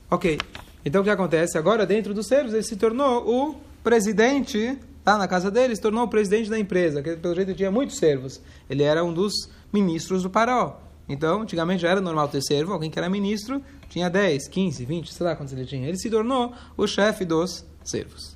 Ok. 0.10 0.38
Então 0.86 1.02
o 1.02 1.04
que 1.04 1.10
acontece? 1.10 1.58
Agora, 1.58 1.86
dentro 1.86 2.14
dos 2.14 2.28
servos, 2.28 2.54
ele 2.54 2.64
se 2.64 2.76
tornou 2.76 3.28
o 3.28 3.56
presidente, 3.84 4.78
lá 5.06 5.18
na 5.18 5.28
casa 5.28 5.50
dele, 5.50 5.76
se 5.76 5.82
tornou 5.82 6.04
o 6.04 6.08
presidente 6.08 6.50
da 6.50 6.60
empresa, 6.60 7.02
que 7.02 7.16
pelo 7.16 7.36
jeito 7.36 7.54
tinha 7.54 7.72
muitos 7.72 7.98
servos. 7.98 8.42
Ele 8.70 8.84
era 8.84 9.04
um 9.04 9.14
dos 9.14 9.50
ministros 9.72 10.24
do 10.24 10.30
Faraó. 10.30 10.78
Então, 11.08 11.42
antigamente 11.42 11.82
já 11.82 11.90
era 11.90 12.00
normal 12.00 12.28
ter 12.30 12.42
servo, 12.42 12.72
alguém 12.72 12.90
que 12.90 12.98
era 12.98 13.10
ministro 13.10 13.62
tinha 13.90 14.10
10, 14.10 14.48
15, 14.48 14.86
20, 14.86 15.14
sei 15.14 15.26
lá 15.26 15.36
quantos 15.36 15.54
ele 15.54 15.66
tinha. 15.66 15.88
Ele 15.88 15.98
se 15.98 16.10
tornou 16.10 16.54
o 16.76 16.88
chefe 16.88 17.24
dos 17.24 17.64
servos. 17.84 18.36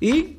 E, 0.00 0.38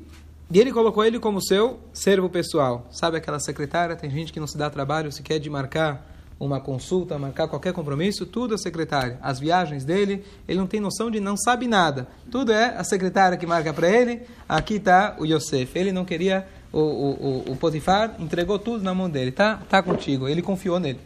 e 0.50 0.58
ele 0.58 0.72
colocou 0.72 1.04
ele 1.04 1.18
como 1.18 1.44
seu 1.44 1.80
servo 1.92 2.30
pessoal. 2.30 2.86
Sabe 2.90 3.18
aquela 3.18 3.38
secretária? 3.40 3.94
Tem 3.94 4.08
gente 4.08 4.32
que 4.32 4.40
não 4.40 4.46
se 4.46 4.56
dá 4.56 4.70
trabalho 4.70 5.12
sequer 5.12 5.38
de 5.38 5.50
marcar 5.50 6.17
uma 6.38 6.60
consulta, 6.60 7.18
marcar 7.18 7.48
qualquer 7.48 7.72
compromisso, 7.72 8.24
tudo 8.24 8.54
a 8.54 8.58
secretária. 8.58 9.18
As 9.20 9.40
viagens 9.40 9.84
dele, 9.84 10.24
ele 10.46 10.58
não 10.58 10.66
tem 10.66 10.80
noção 10.80 11.10
de 11.10 11.18
não 11.18 11.36
sabe 11.36 11.66
nada. 11.66 12.06
Tudo 12.30 12.52
é 12.52 12.76
a 12.76 12.84
secretária 12.84 13.36
que 13.36 13.46
marca 13.46 13.72
para 13.72 13.88
ele. 13.90 14.22
Aqui 14.48 14.74
está 14.74 15.16
o 15.18 15.26
Yosef. 15.26 15.76
Ele 15.76 15.90
não 15.90 16.04
queria, 16.04 16.46
o, 16.72 16.78
o, 16.78 17.10
o, 17.48 17.52
o 17.52 17.56
Potifar 17.56 18.14
entregou 18.18 18.58
tudo 18.58 18.84
na 18.84 18.94
mão 18.94 19.10
dele. 19.10 19.32
Tá, 19.32 19.60
tá 19.68 19.82
contigo. 19.82 20.28
Ele 20.28 20.40
confiou 20.40 20.78
nele. 20.78 21.00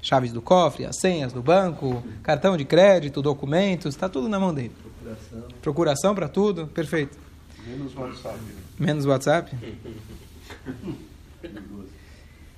Chaves 0.00 0.32
do 0.32 0.42
cofre, 0.42 0.84
as 0.84 0.96
senhas 0.96 1.32
do 1.32 1.40
banco, 1.40 2.02
cartão 2.24 2.56
de 2.56 2.64
crédito, 2.64 3.22
documentos, 3.22 3.94
está 3.94 4.08
tudo 4.08 4.28
na 4.28 4.40
mão 4.40 4.52
dele. 4.52 4.72
Procuração. 4.82 5.42
Procuração 5.62 6.12
para 6.12 6.28
tudo, 6.28 6.66
perfeito. 6.66 7.16
Menos 7.64 7.94
WhatsApp. 7.94 8.38
Menos 8.76 9.06
WhatsApp. 9.06 9.56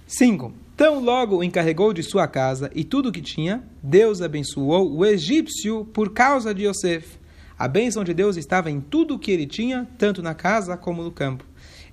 5. 0.06 0.63
Tão 0.76 1.02
logo 1.02 1.36
o 1.36 1.44
encarregou 1.44 1.92
de 1.92 2.02
sua 2.02 2.26
casa 2.26 2.70
e 2.74 2.82
tudo 2.82 3.08
o 3.08 3.12
que 3.12 3.22
tinha, 3.22 3.62
Deus 3.82 4.20
abençoou 4.20 4.92
o 4.92 5.04
egípcio 5.06 5.84
por 5.92 6.12
causa 6.12 6.52
de 6.52 6.66
Yosef. 6.66 7.18
A 7.56 7.68
bênção 7.68 8.02
de 8.02 8.12
Deus 8.12 8.36
estava 8.36 8.70
em 8.70 8.80
tudo 8.80 9.14
o 9.14 9.18
que 9.18 9.30
ele 9.30 9.46
tinha, 9.46 9.88
tanto 9.96 10.20
na 10.20 10.34
casa 10.34 10.76
como 10.76 11.04
no 11.04 11.12
campo. 11.12 11.44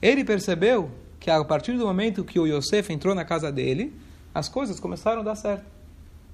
Ele 0.01 0.23
percebeu 0.23 0.89
que 1.19 1.29
a 1.29 1.43
partir 1.45 1.73
do 1.77 1.85
momento 1.85 2.23
que 2.23 2.39
o 2.39 2.47
Yosef 2.47 2.91
entrou 2.91 3.13
na 3.13 3.23
casa 3.23 3.51
dele, 3.51 3.93
as 4.33 4.49
coisas 4.49 4.79
começaram 4.79 5.21
a 5.21 5.23
dar 5.23 5.35
certo. 5.35 5.65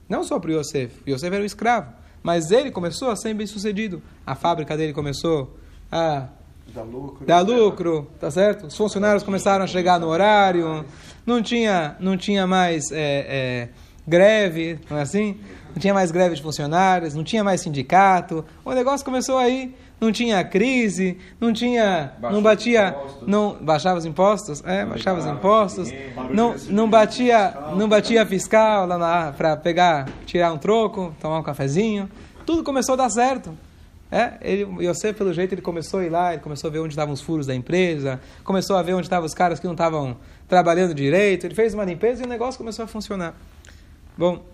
Não 0.08 0.24
só 0.24 0.40
para 0.40 0.50
o 0.52 0.54
Yosef, 0.54 1.02
Yosef 1.06 1.34
era 1.34 1.44
um 1.44 1.46
escravo, 1.46 1.92
mas 2.24 2.50
ele 2.50 2.72
começou 2.72 3.10
a 3.10 3.16
ser 3.18 3.34
bem 3.34 3.46
sucedido. 3.46 4.02
A 4.26 4.36
fábrica 4.36 4.78
dele 4.78 4.94
começou 4.94 5.54
a 5.92 6.30
Dá 6.74 6.84
lucro. 6.84 7.26
dá 7.26 7.40
lucro, 7.42 8.08
tá 8.20 8.30
certo? 8.32 8.68
Os 8.68 8.76
funcionários 8.78 9.24
começaram 9.24 9.64
a 9.64 9.68
chegar 9.68 10.00
no 10.00 10.08
horário, 10.08 10.86
não 11.28 11.42
tinha, 11.42 11.98
não 12.00 12.16
tinha 12.16 12.48
mais 12.48 12.90
é, 12.90 12.96
é, 12.96 13.70
greve, 14.08 14.80
não 14.90 14.98
é 14.98 15.02
assim? 15.02 15.38
Não 15.70 15.80
tinha 15.80 15.94
mais 15.94 16.10
greve 16.10 16.36
de 16.36 16.42
funcionários, 16.42 17.14
não 17.14 17.24
tinha 17.24 17.44
mais 17.44 17.62
sindicato. 17.62 18.46
O 18.64 18.72
negócio 18.72 19.06
começou 19.06 19.38
aí, 19.38 19.76
não 20.00 20.10
tinha 20.10 20.42
crise, 20.46 21.18
não 21.40 21.52
tinha, 21.52 22.14
não 22.22 22.42
batia, 22.42 22.96
não 23.28 23.58
baixava 23.60 24.00
os 24.00 24.06
impostos, 24.06 24.64
é, 24.66 24.86
baixava 24.86 25.20
os 25.20 25.26
impostos, 25.26 25.94
não, 26.32 26.56
não 26.70 26.90
batia, 26.90 27.54
não 27.76 27.90
batia 27.90 28.26
fiscal 28.26 28.88
lá 28.88 29.34
para 29.34 29.58
pegar, 29.58 30.08
tirar 30.26 30.54
um 30.54 30.58
troco, 30.58 31.14
tomar 31.20 31.40
um 31.40 31.44
cafezinho. 31.44 32.10
Tudo 32.46 32.64
começou 32.64 32.94
a 32.94 32.96
dar 32.96 33.10
certo. 33.10 33.56
É, 34.10 34.38
ele, 34.42 34.64
Yosef, 34.86 35.18
pelo 35.18 35.34
jeito, 35.34 35.54
ele 35.54 35.62
começou 35.62 36.00
a 36.00 36.06
ir 36.06 36.10
lá, 36.10 36.34
ele 36.34 36.42
começou 36.42 36.70
a 36.70 36.72
ver 36.72 36.80
onde 36.80 36.94
estavam 36.94 37.14
os 37.14 37.20
furos 37.22 37.46
da 37.46 37.54
empresa, 37.54 38.22
começou 38.44 38.78
a 38.78 38.82
ver 38.82 38.94
onde 38.94 39.06
estavam 39.06 39.26
os 39.26 39.34
caras 39.34 39.60
que 39.60 39.66
não 39.66 39.74
estavam 39.74 40.18
trabalhando 40.48 40.94
direito, 40.94 41.46
ele 41.46 41.54
fez 41.56 41.74
uma 41.74 41.84
limpeza 41.84 42.24
e 42.24 42.26
o 42.26 42.30
negócio 42.30 42.58
começou 42.58 42.86
a 42.86 42.88
funcionar. 42.88 43.36
Bom, 44.18 44.46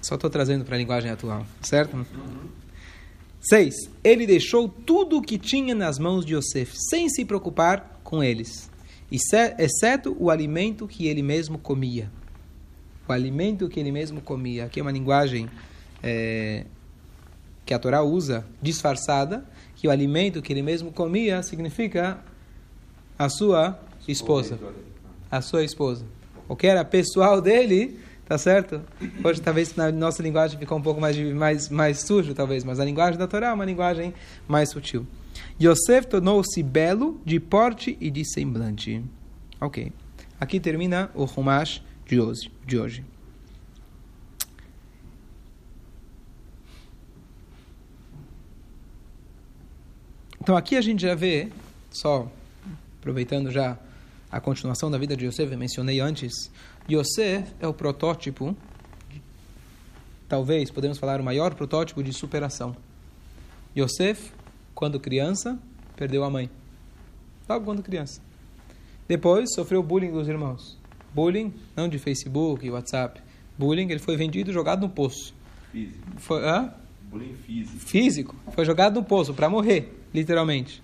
só 0.00 0.14
estou 0.14 0.30
trazendo 0.30 0.64
para 0.64 0.76
a 0.76 0.78
linguagem 0.78 1.10
atual, 1.10 1.44
certo? 1.60 2.06
6. 3.40 3.74
Ele 4.04 4.26
deixou 4.26 4.68
tudo 4.68 5.18
o 5.18 5.22
que 5.22 5.38
tinha 5.38 5.74
nas 5.74 5.98
mãos 5.98 6.24
de 6.24 6.34
Yosef, 6.34 6.74
sem 6.90 7.08
se 7.08 7.24
preocupar 7.24 8.00
com 8.04 8.22
eles, 8.22 8.70
exce- 9.10 9.54
exceto 9.58 10.16
o 10.18 10.30
alimento 10.30 10.86
que 10.86 11.06
ele 11.08 11.22
mesmo 11.22 11.58
comia. 11.58 12.10
O 13.08 13.12
alimento 13.12 13.68
que 13.68 13.80
ele 13.80 13.90
mesmo 13.90 14.20
comia. 14.20 14.66
Aqui 14.66 14.80
é 14.80 14.82
uma 14.82 14.92
linguagem 14.92 15.48
é, 16.02 16.64
que 17.68 17.74
a 17.74 17.78
Torá 17.78 18.02
usa, 18.02 18.46
disfarçada, 18.62 19.44
que 19.76 19.86
o 19.86 19.90
alimento 19.90 20.40
que 20.40 20.54
ele 20.54 20.62
mesmo 20.62 20.90
comia 20.90 21.42
significa 21.42 22.18
a 23.18 23.28
sua 23.28 23.78
esposa. 24.08 24.58
A 25.30 25.42
sua 25.42 25.62
esposa. 25.62 26.06
O 26.48 26.56
que 26.56 26.66
era 26.66 26.82
pessoal 26.82 27.42
dele, 27.42 28.00
tá 28.24 28.38
certo? 28.38 28.80
Hoje 29.22 29.42
talvez 29.42 29.76
na 29.76 29.92
nossa 29.92 30.22
linguagem 30.22 30.58
ficou 30.58 30.78
um 30.78 30.80
pouco 30.80 30.98
mais, 30.98 31.18
mais, 31.34 31.68
mais 31.68 31.98
sujo, 32.00 32.32
talvez, 32.32 32.64
mas 32.64 32.80
a 32.80 32.86
linguagem 32.86 33.18
da 33.18 33.26
Torá 33.26 33.48
é 33.48 33.52
uma 33.52 33.66
linguagem 33.66 34.14
mais 34.48 34.70
sutil. 34.70 35.06
Yosef 35.62 36.06
tornou-se 36.06 36.62
belo 36.62 37.20
de 37.22 37.38
porte 37.38 37.98
e 38.00 38.10
de 38.10 38.24
semblante. 38.24 39.04
Ok. 39.60 39.92
Aqui 40.40 40.58
termina 40.58 41.10
o 41.14 41.24
Humash 41.24 41.82
de 42.06 42.18
hoje. 42.18 42.50
De 42.64 42.78
hoje. 42.78 43.04
Então 50.48 50.56
aqui 50.56 50.76
a 50.76 50.80
gente 50.80 51.02
já 51.02 51.14
vê, 51.14 51.50
só 51.90 52.26
aproveitando 52.98 53.50
já 53.50 53.76
a 54.32 54.40
continuação 54.40 54.90
da 54.90 54.96
vida 54.96 55.14
de 55.14 55.26
Yosef, 55.26 55.52
eu 55.52 55.58
mencionei 55.58 56.00
antes, 56.00 56.50
Yosef 56.90 57.52
é 57.60 57.68
o 57.68 57.74
protótipo, 57.74 58.56
talvez 60.26 60.70
podemos 60.70 60.96
falar 60.96 61.20
o 61.20 61.22
maior 61.22 61.54
protótipo 61.54 62.02
de 62.02 62.14
superação. 62.14 62.74
Yosef, 63.76 64.32
quando 64.74 64.98
criança, 64.98 65.58
perdeu 65.94 66.24
a 66.24 66.30
mãe. 66.30 66.48
Logo 67.46 67.66
quando 67.66 67.82
criança. 67.82 68.22
Depois 69.06 69.52
sofreu 69.54 69.82
bullying 69.82 70.12
dos 70.12 70.28
irmãos. 70.28 70.78
Bullying, 71.14 71.52
não 71.76 71.90
de 71.90 71.98
Facebook 71.98 72.66
e 72.66 72.70
WhatsApp. 72.70 73.20
Bullying, 73.58 73.90
ele 73.90 74.00
foi 74.00 74.16
vendido 74.16 74.50
e 74.50 74.54
jogado 74.54 74.80
no 74.80 74.88
poço. 74.88 75.34
Físico. 75.70 75.98
Foi, 76.16 76.42
hã? 76.42 76.72
Bullying 77.02 77.36
físico. 77.36 77.78
físico, 77.80 78.36
foi 78.54 78.64
jogado 78.64 78.94
no 78.94 79.04
poço 79.04 79.34
para 79.34 79.50
morrer, 79.50 79.97
literalmente. 80.12 80.82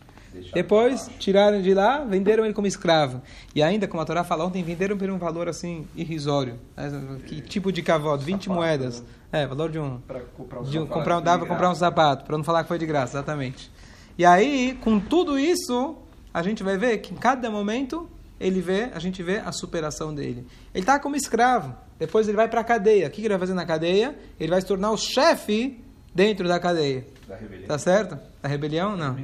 Depois 0.53 1.09
tiraram 1.19 1.63
de 1.63 1.73
lá, 1.73 2.05
venderam 2.05 2.45
ele 2.45 2.55
como 2.55 2.67
escravo. 2.67 3.23
E 3.55 3.63
ainda, 3.63 3.87
como 3.87 4.03
a 4.03 4.05
Torá 4.05 4.25
fala 4.25 4.45
ontem, 4.45 4.63
venderam 4.63 4.97
por 4.97 5.09
um 5.09 5.19
valor 5.19 5.49
assim 5.49 5.87
irrisório. 5.95 6.59
Né? 6.77 7.21
Que 7.27 7.41
tipo 7.41 7.71
de 7.71 7.83
cavalo? 7.83 8.19
20 8.19 8.49
moedas. 8.49 9.05
É, 9.31 9.47
valor 9.47 9.71
de 9.71 9.79
um. 9.79 9.99
Para 10.01 10.21
comprar 10.21 10.61
um 10.61 10.63
De 10.65 10.79
um 10.79 10.83
sapato 10.83 10.99
comprar, 10.99 11.21
dava 11.21 11.47
comprar 11.47 11.71
um 11.71 11.75
sapato, 11.75 12.25
para 12.25 12.37
não 12.37 12.45
falar 12.45 12.63
que 12.63 12.69
foi 12.69 12.79
de 12.79 12.87
graça, 12.87 13.17
exatamente. 13.17 13.71
E 14.19 14.25
aí, 14.25 14.79
com 14.83 14.99
tudo 14.99 15.39
isso, 15.39 15.97
a 16.33 16.43
gente 16.43 16.63
vai 16.63 16.77
ver 16.77 16.99
que 16.99 17.13
em 17.13 17.17
cada 17.17 17.51
momento 17.51 18.09
ele 18.41 18.61
vê, 18.61 18.91
a 18.95 18.99
gente 18.99 19.23
vê 19.23 19.39
a 19.39 19.53
superação 19.53 20.15
dele. 20.15 20.47
Ele 20.73 20.83
está 20.83 20.99
como 20.99 21.17
escravo. 21.17 21.75
Depois 21.99 22.27
ele 22.27 22.37
vai 22.37 22.49
para 22.49 22.61
a 22.61 22.65
cadeia. 22.65 23.07
O 23.07 23.11
que 23.11 23.21
ele 23.21 23.29
vai 23.29 23.39
fazer 23.39 23.55
na 23.55 23.65
cadeia? 23.65 24.17
Ele 24.39 24.51
vai 24.51 24.61
se 24.61 24.67
tornar 24.67 24.91
o 24.91 24.97
chefe 24.97 25.84
dentro 26.15 26.47
da 26.47 26.61
cadeia. 26.61 27.05
Da 27.27 27.37
rebelião. 27.37 27.67
Tá 27.67 27.79
certo? 27.79 28.19
Da 28.43 28.49
rebelião? 28.49 28.97
Não. 28.97 29.17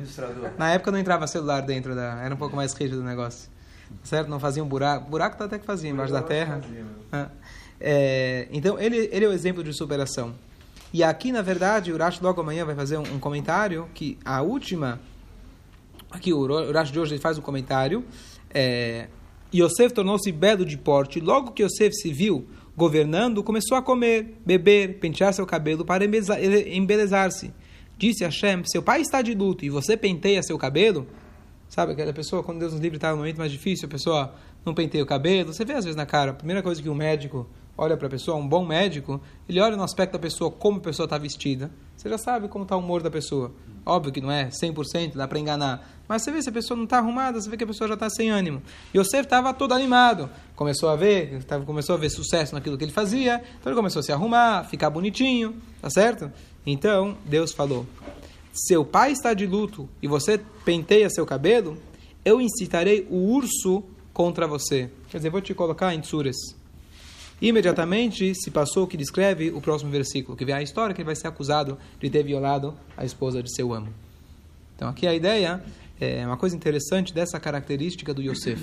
Na 0.59 0.73
época 0.73 0.91
não 0.91 0.99
entrava 0.99 1.27
celular 1.27 1.61
dentro 1.61 1.95
da. 1.95 2.21
Era 2.23 2.35
um 2.35 2.39
pouco 2.39 2.57
mais 2.57 2.73
rígido 2.73 3.01
o 3.01 3.05
negócio. 3.05 3.49
Tá 3.89 4.05
certo? 4.05 4.29
Não 4.29 4.41
fazia 4.41 4.63
um 4.63 4.69
buraco. 4.69 5.09
Buraco 5.09 5.37
tá 5.37 5.45
até 5.45 5.59
que 5.59 5.67
fazia, 5.67 5.91
embaixo 5.91 6.13
da 6.13 6.23
terra. 6.23 6.61
Ah. 7.13 7.29
É, 7.81 8.47
então, 8.51 8.79
ele, 8.79 9.09
ele 9.11 9.25
é 9.25 9.29
o 9.29 9.33
exemplo 9.33 9.65
de 9.65 9.73
superação. 9.73 10.35
E 10.93 11.03
aqui, 11.05 11.31
na 11.31 11.41
verdade, 11.41 11.93
o 11.93 11.95
Urash 11.95 12.21
logo 12.21 12.41
amanhã 12.41 12.65
vai 12.65 12.75
fazer 12.75 12.99
um, 12.99 13.15
um 13.15 13.19
comentário 13.19 13.89
que 13.95 14.19
a 14.25 14.43
última. 14.43 15.01
Aqui, 16.11 16.33
o 16.33 16.41
Urash 16.41 16.91
de 16.91 16.99
hoje 16.99 17.15
ele 17.15 17.21
faz 17.21 17.39
um 17.39 17.43
comentário. 17.43 18.05
É, 18.53 19.07
Yosef 19.55 19.95
tornou-se 19.95 20.31
belo 20.33 20.65
de 20.65 20.77
porte. 20.77 21.21
Logo 21.21 21.53
que 21.53 21.63
Yosef 21.63 21.95
se 21.95 22.13
viu 22.13 22.49
governando, 22.77 23.43
começou 23.43 23.77
a 23.77 23.83
comer, 23.83 24.41
beber, 24.45 24.99
pentear 24.99 25.33
seu 25.33 25.47
cabelo 25.47 25.85
para 25.85 26.05
embelezar-se. 26.05 27.53
Disse 27.99 28.25
Hashem: 28.25 28.63
Seu 28.65 28.83
pai 28.83 29.01
está 29.01 29.21
de 29.23 29.35
luto 29.35 29.65
e 29.65 29.71
você 29.71 29.97
penteia 29.97 30.43
seu 30.43 30.57
cabelo? 30.57 31.07
Sabe 31.69 31.93
aquela 31.93 32.13
pessoa, 32.13 32.43
quando 32.43 32.59
Deus 32.59 32.73
nos 32.73 32.81
livre 32.81 32.97
está 32.97 33.11
no 33.13 33.19
momento 33.19 33.39
mais 33.39 33.53
difícil, 33.53 33.87
a 33.87 33.91
pessoa 33.91 34.35
não 34.65 34.75
penteia 34.75 35.05
o 35.05 35.07
cabelo. 35.07 35.53
Você 35.53 35.65
vê 35.65 35.75
às 35.75 35.85
vezes 35.85 35.97
na 35.97 36.07
cara, 36.07 36.33
a 36.33 36.35
primeira 36.35 36.63
coisa 36.63 36.83
que 36.83 36.89
um 36.89 36.95
médico 36.95 37.49
olha 37.81 37.97
para 37.97 38.09
a 38.09 38.11
pessoa, 38.11 38.37
um 38.37 38.47
bom 38.47 38.65
médico, 38.65 39.19
ele 39.49 39.59
olha 39.59 39.75
no 39.75 39.83
aspecto 39.83 40.13
da 40.13 40.19
pessoa, 40.19 40.51
como 40.51 40.77
a 40.77 40.81
pessoa 40.83 41.07
está 41.07 41.17
vestida. 41.17 41.71
Você 41.97 42.11
já 42.11 42.19
sabe 42.19 42.47
como 42.47 42.65
está 42.65 42.77
o 42.77 42.81
humor 42.81 43.03
da 43.03 43.11
pessoa. 43.11 43.53
Óbvio 43.87 44.13
que 44.13 44.21
não 44.21 44.31
é 44.31 44.49
100%, 44.49 45.15
dá 45.15 45.27
para 45.27 45.39
enganar. 45.39 45.91
Mas 46.07 46.21
você 46.21 46.31
vê 46.31 46.43
se 46.43 46.51
a 46.51 46.53
pessoa 46.53 46.77
não 46.77 46.85
está 46.85 46.99
arrumada, 46.99 47.41
você 47.41 47.49
vê 47.49 47.57
que 47.57 47.65
a 47.65 47.67
pessoa 47.67 47.89
já 47.89 47.95
está 47.95 48.11
sem 48.11 48.29
ânimo. 48.29 48.63
E 48.93 48.99
Yosef 48.99 49.25
estava 49.25 49.55
todo 49.55 49.73
animado. 49.73 50.29
Começou 50.55 50.91
a 50.91 50.97
ver, 50.97 51.43
tava, 51.45 51.65
começou 51.65 51.95
a 51.95 51.99
ver 51.99 52.11
sucesso 52.11 52.55
naquilo 52.55 52.77
que 52.77 52.85
ele 52.85 52.93
fazia. 52.93 53.43
Então 53.59 53.73
ele 53.73 53.77
começou 53.77 54.01
a 54.01 54.03
se 54.03 54.13
arrumar, 54.13 54.65
ficar 54.65 54.91
bonitinho, 54.91 55.55
tá 55.81 55.89
certo? 55.89 56.31
Então 56.67 57.17
Deus 57.25 57.51
falou: 57.51 57.87
seu 58.53 58.85
pai 58.85 59.13
está 59.13 59.33
de 59.33 59.47
luto 59.47 59.89
e 60.03 60.07
você 60.07 60.39
penteia 60.67 61.09
seu 61.09 61.25
cabelo, 61.25 61.79
eu 62.27 62.43
incitarei 62.43 63.07
o 63.11 63.17
urso 63.33 63.83
contra 64.13 64.47
você. 64.47 64.91
Quer 65.09 65.17
dizer, 65.17 65.31
vou 65.31 65.41
te 65.41 65.55
colocar 65.55 65.95
em 65.95 66.01
tsures. 66.01 66.60
Imediatamente 67.41 68.35
se 68.35 68.51
passou 68.51 68.85
o 68.85 68.87
que 68.87 68.97
descreve 68.97 69.51
o 69.51 69.61
próximo 69.61 69.91
versículo, 69.91 70.37
que 70.37 70.45
vem 70.45 70.55
a 70.55 70.63
história 70.63 70.95
que 70.95 71.01
ele 71.01 71.07
vai 71.07 71.17
ser 71.17 71.27
acusado 71.29 71.79
de 71.99 72.11
ter 72.11 72.23
violado 72.23 72.75
a 72.97 73.05
esposa 73.05 73.43
de 73.43 73.55
seu 73.55 73.73
amo. 73.73 73.89
Então 74.77 74.89
aqui 74.89 75.07
a 75.07 75.15
ideia 75.15 75.63
é 75.99 76.27
uma 76.27 76.37
coisa 76.37 76.55
interessante 76.55 77.15
dessa 77.15 77.41
característica 77.41 78.13
do 78.13 78.23
Yosef. 78.23 78.63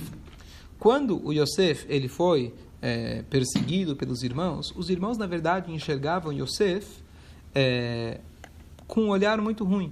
Quando 0.80 1.26
o 1.26 1.34
Yosef 1.34 1.86
ele 1.90 2.08
foi 2.08 2.54
é, 2.82 3.24
perseguido 3.30 3.96
pelos 3.96 4.22
irmãos, 4.22 4.72
os 4.76 4.90
irmãos 4.90 5.18
na 5.18 5.26
verdade 5.26 5.72
enxergavam 5.72 6.32
Yosef 6.32 6.88
é, 7.56 8.20
com 8.88 9.06
um 9.06 9.10
olhar 9.10 9.42
muito 9.42 9.64
ruim. 9.64 9.92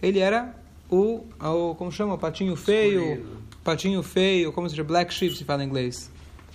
Ele 0.00 0.20
era 0.20 0.54
o, 0.88 1.24
o 1.40 1.74
como 1.74 1.90
chama, 1.90 2.14
o 2.14 2.18
patinho 2.18 2.54
feio, 2.54 3.26
patinho 3.64 4.02
feio, 4.02 4.52
como 4.52 4.68
se 4.68 4.74
diz, 4.74 4.86
black 4.86 5.12
sheep 5.12 5.36
se 5.36 5.44
fala 5.44 5.64
em 5.64 5.66
inglês. 5.66 6.10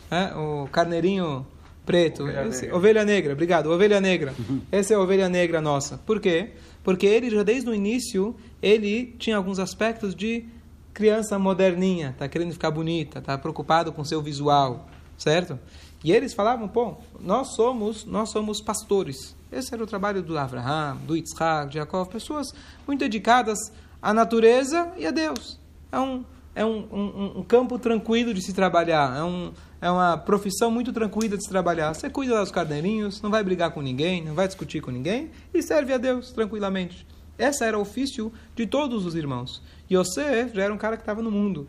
né? 0.09 0.33
o 0.35 0.67
carneirinho 0.67 1.45
preto, 1.85 2.23
Ovelha 2.23 2.47
esse- 2.47 2.61
negra. 2.63 2.77
ovelha 2.77 3.05
negra, 3.05 3.33
obrigado, 3.33 3.67
ovelha 3.71 4.01
negra. 4.01 4.33
Essa 4.71 4.93
é 4.93 4.95
a 4.95 4.99
ovelha 4.99 5.29
negra 5.29 5.61
nossa. 5.61 5.97
Por 5.99 6.19
quê? 6.19 6.51
Porque 6.83 7.05
ele 7.05 7.29
já 7.29 7.43
desde 7.43 7.69
o 7.69 7.73
início, 7.73 8.35
ele 8.61 9.15
tinha 9.19 9.37
alguns 9.37 9.59
aspectos 9.59 10.13
de 10.15 10.45
criança 10.93 11.37
moderninha, 11.37 12.15
tá 12.17 12.27
querendo 12.27 12.53
ficar 12.53 12.71
bonita, 12.71 13.21
tá 13.21 13.37
preocupado 13.37 13.91
com 13.91 14.03
seu 14.03 14.21
visual, 14.21 14.87
certo? 15.17 15.59
E 16.03 16.11
eles 16.11 16.33
falavam, 16.33 16.67
pô, 16.67 16.95
nós 17.19 17.55
somos, 17.55 18.05
nós 18.05 18.29
somos 18.29 18.61
pastores. 18.61 19.35
Esse 19.51 19.73
era 19.73 19.83
o 19.83 19.87
trabalho 19.87 20.21
do 20.21 20.37
Abraham, 20.37 20.97
do 21.07 21.15
Yitzhak, 21.15 21.69
de 21.69 21.75
Jacob, 21.75 22.07
pessoas 22.09 22.53
muito 22.87 22.99
dedicadas 22.99 23.57
à 24.01 24.13
natureza 24.13 24.91
e 24.97 25.05
a 25.05 25.11
Deus. 25.11 25.59
É 25.91 25.99
um, 25.99 26.23
é 26.55 26.65
um, 26.65 26.87
um, 26.91 27.39
um 27.39 27.43
campo 27.43 27.77
tranquilo 27.77 28.33
de 28.33 28.41
se 28.41 28.53
trabalhar, 28.53 29.17
é, 29.17 29.23
um, 29.23 29.51
é 29.81 29.91
uma 29.91 30.17
profissão 30.17 30.71
muito 30.71 30.93
tranquila 30.93 31.37
de 31.37 31.43
se 31.43 31.49
trabalhar. 31.49 31.93
Você 31.93 32.09
cuida 32.09 32.39
dos 32.39 32.49
carneirinhos, 32.49 33.21
não 33.21 33.29
vai 33.29 33.43
brigar 33.43 33.71
com 33.71 33.81
ninguém, 33.81 34.23
não 34.23 34.33
vai 34.33 34.47
discutir 34.47 34.81
com 34.81 34.89
ninguém 34.89 35.29
e 35.53 35.61
serve 35.61 35.91
a 35.91 35.97
Deus 35.97 36.31
tranquilamente. 36.31 37.05
Esse 37.37 37.65
era 37.65 37.77
o 37.77 37.81
ofício 37.81 38.31
de 38.55 38.65
todos 38.65 39.05
os 39.05 39.13
irmãos. 39.13 39.61
Yosef 39.91 40.55
já 40.55 40.63
era 40.63 40.73
um 40.73 40.77
cara 40.77 40.95
que 40.95 41.03
estava 41.03 41.21
no 41.21 41.29
mundo. 41.29 41.67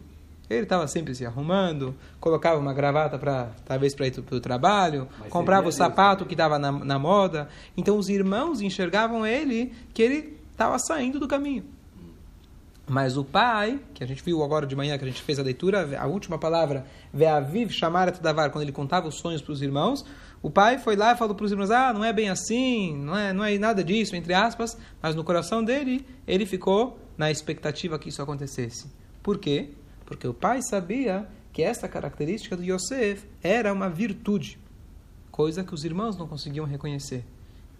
Ele 0.48 0.62
estava 0.62 0.86
sempre 0.86 1.12
se 1.12 1.26
arrumando, 1.26 1.92
colocava 2.20 2.60
uma 2.60 2.72
gravata 2.72 3.18
para 3.18 3.50
talvez 3.64 3.96
para 3.96 4.06
ir 4.06 4.22
para 4.22 4.36
o 4.36 4.40
trabalho, 4.40 5.08
Mas 5.18 5.28
comprava 5.28 5.68
o 5.68 5.72
servia 5.72 5.86
a 5.86 5.88
Deus 5.88 5.96
sapato 5.96 6.24
que 6.24 6.34
estava 6.34 6.56
na, 6.56 6.70
na 6.70 6.98
moda. 7.00 7.48
Então 7.76 7.98
os 7.98 8.08
irmãos 8.08 8.60
enxergavam 8.60 9.26
ele 9.26 9.72
que 9.92 10.00
ele 10.00 10.38
estava 10.52 10.78
saindo 10.78 11.18
do 11.18 11.26
caminho. 11.26 11.64
Mas 12.88 13.16
o 13.16 13.24
pai, 13.24 13.80
que 13.92 14.04
a 14.04 14.06
gente 14.06 14.22
viu 14.22 14.44
agora 14.44 14.64
de 14.64 14.76
manhã, 14.76 14.96
que 14.96 15.04
a 15.04 15.08
gente 15.08 15.20
fez 15.20 15.40
a 15.40 15.42
leitura, 15.42 15.98
a 15.98 16.06
última 16.06 16.38
palavra, 16.38 16.86
Ve'aviv 17.12 17.70
Shamarat 17.70 18.20
Davar, 18.20 18.50
quando 18.50 18.62
ele 18.62 18.70
contava 18.70 19.08
os 19.08 19.18
sonhos 19.18 19.42
para 19.42 19.52
os 19.52 19.60
irmãos, 19.60 20.04
o 20.40 20.48
pai 20.48 20.78
foi 20.78 20.94
lá 20.94 21.12
e 21.12 21.16
falou 21.16 21.34
para 21.34 21.44
os 21.44 21.50
irmãos, 21.50 21.70
ah, 21.72 21.92
não 21.92 22.04
é 22.04 22.12
bem 22.12 22.28
assim, 22.28 22.96
não 22.96 23.16
é, 23.16 23.32
não 23.32 23.44
é 23.44 23.58
nada 23.58 23.82
disso, 23.82 24.14
entre 24.14 24.32
aspas, 24.32 24.78
mas 25.02 25.16
no 25.16 25.24
coração 25.24 25.64
dele, 25.64 26.06
ele 26.28 26.46
ficou 26.46 26.96
na 27.18 27.28
expectativa 27.28 27.98
que 27.98 28.08
isso 28.08 28.22
acontecesse. 28.22 28.88
Por 29.20 29.38
quê? 29.38 29.70
Porque 30.04 30.28
o 30.28 30.34
pai 30.34 30.60
sabia 30.62 31.26
que 31.52 31.62
essa 31.62 31.88
característica 31.88 32.56
do 32.56 32.62
Yosef 32.62 33.26
era 33.42 33.72
uma 33.72 33.88
virtude, 33.88 34.60
coisa 35.32 35.64
que 35.64 35.74
os 35.74 35.84
irmãos 35.84 36.16
não 36.16 36.28
conseguiam 36.28 36.64
reconhecer 36.64 37.24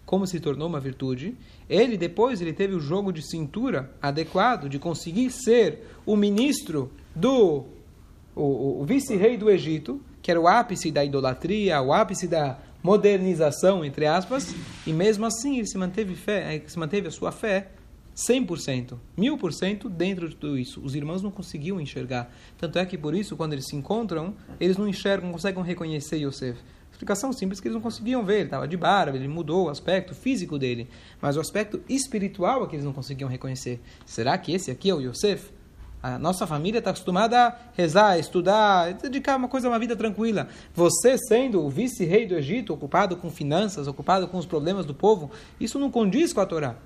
como 0.07 0.25
se 0.25 0.39
tornou 0.39 0.67
uma 0.67 0.79
virtude, 0.79 1.35
ele 1.69 1.97
depois 1.97 2.41
ele 2.41 2.53
teve 2.53 2.73
o 2.73 2.79
jogo 2.79 3.11
de 3.11 3.21
cintura 3.21 3.91
adequado 4.01 4.67
de 4.69 4.79
conseguir 4.79 5.29
ser 5.29 5.85
o 6.05 6.15
ministro 6.15 6.89
do 7.13 7.65
o, 8.35 8.81
o- 8.81 8.85
vice-rei 8.85 9.35
do 9.37 9.49
Egito, 9.49 10.01
que 10.21 10.31
era 10.31 10.39
o 10.41 10.47
ápice 10.47 10.89
da 10.91 11.03
idolatria, 11.05 11.81
o 11.81 11.91
ápice 11.93 12.25
da 12.27 12.57
modernização, 12.81 13.83
entre 13.83 14.05
aspas, 14.05 14.55
e 14.85 14.93
mesmo 14.93 15.25
assim 15.25 15.57
ele 15.57 15.67
se 15.67 15.77
manteve 15.77 16.15
fé, 16.15 16.55
eh, 16.55 16.61
se 16.67 16.79
manteve 16.79 17.07
a 17.07 17.11
sua 17.11 17.31
fé 17.31 17.67
100%, 18.15 18.97
1000% 19.17 19.89
dentro 19.89 20.27
de 20.29 20.35
tudo 20.35 20.57
isso. 20.57 20.81
Os 20.81 20.95
irmãos 20.95 21.21
não 21.21 21.29
conseguiam 21.31 21.79
enxergar. 21.81 22.31
Tanto 22.57 22.79
é 22.79 22.85
que 22.85 22.97
por 22.97 23.13
isso, 23.13 23.35
quando 23.35 23.53
eles 23.53 23.65
se 23.67 23.75
encontram, 23.75 24.33
eles 24.59 24.77
não 24.77 24.87
enxergam, 24.87 25.25
não 25.27 25.33
conseguem 25.33 25.63
reconhecer 25.63 26.17
Yosef. 26.17 26.57
Explicação 26.97 27.31
simples 27.31 27.59
que 27.59 27.67
eles 27.67 27.75
não 27.75 27.81
conseguiam 27.81 28.25
ver. 28.25 28.37
Ele 28.37 28.43
estava 28.45 28.67
de 28.67 28.75
barba, 28.75 29.15
ele 29.15 29.27
mudou 29.27 29.67
o 29.67 29.69
aspecto 29.69 30.15
físico 30.15 30.57
dele. 30.57 30.89
Mas 31.21 31.37
o 31.37 31.39
aspecto 31.39 31.79
espiritual 31.87 32.63
é 32.63 32.67
que 32.67 32.75
eles 32.75 32.83
não 32.83 32.91
conseguiam 32.91 33.29
reconhecer. 33.29 33.79
Será 34.03 34.35
que 34.35 34.51
esse 34.51 34.71
aqui 34.71 34.89
é 34.89 34.95
o 34.95 34.99
Yosef? 34.99 35.51
A 36.01 36.17
nossa 36.17 36.47
família 36.47 36.79
está 36.79 36.89
acostumada 36.89 37.39
a 37.39 37.55
rezar, 37.75 38.17
estudar, 38.17 38.93
dedicar 38.95 39.35
uma 39.35 39.47
coisa 39.47 39.67
a 39.67 39.69
uma 39.69 39.77
vida 39.77 39.95
tranquila. 39.95 40.47
Você 40.73 41.19
sendo 41.19 41.63
o 41.63 41.69
vice-rei 41.69 42.25
do 42.25 42.33
Egito, 42.33 42.73
ocupado 42.73 43.15
com 43.15 43.29
finanças, 43.29 43.87
ocupado 43.87 44.27
com 44.27 44.39
os 44.39 44.47
problemas 44.47 44.83
do 44.83 44.95
povo, 44.95 45.29
isso 45.59 45.77
não 45.77 45.91
condiz 45.91 46.33
com 46.33 46.41
a 46.41 46.47
Torá. 46.47 46.77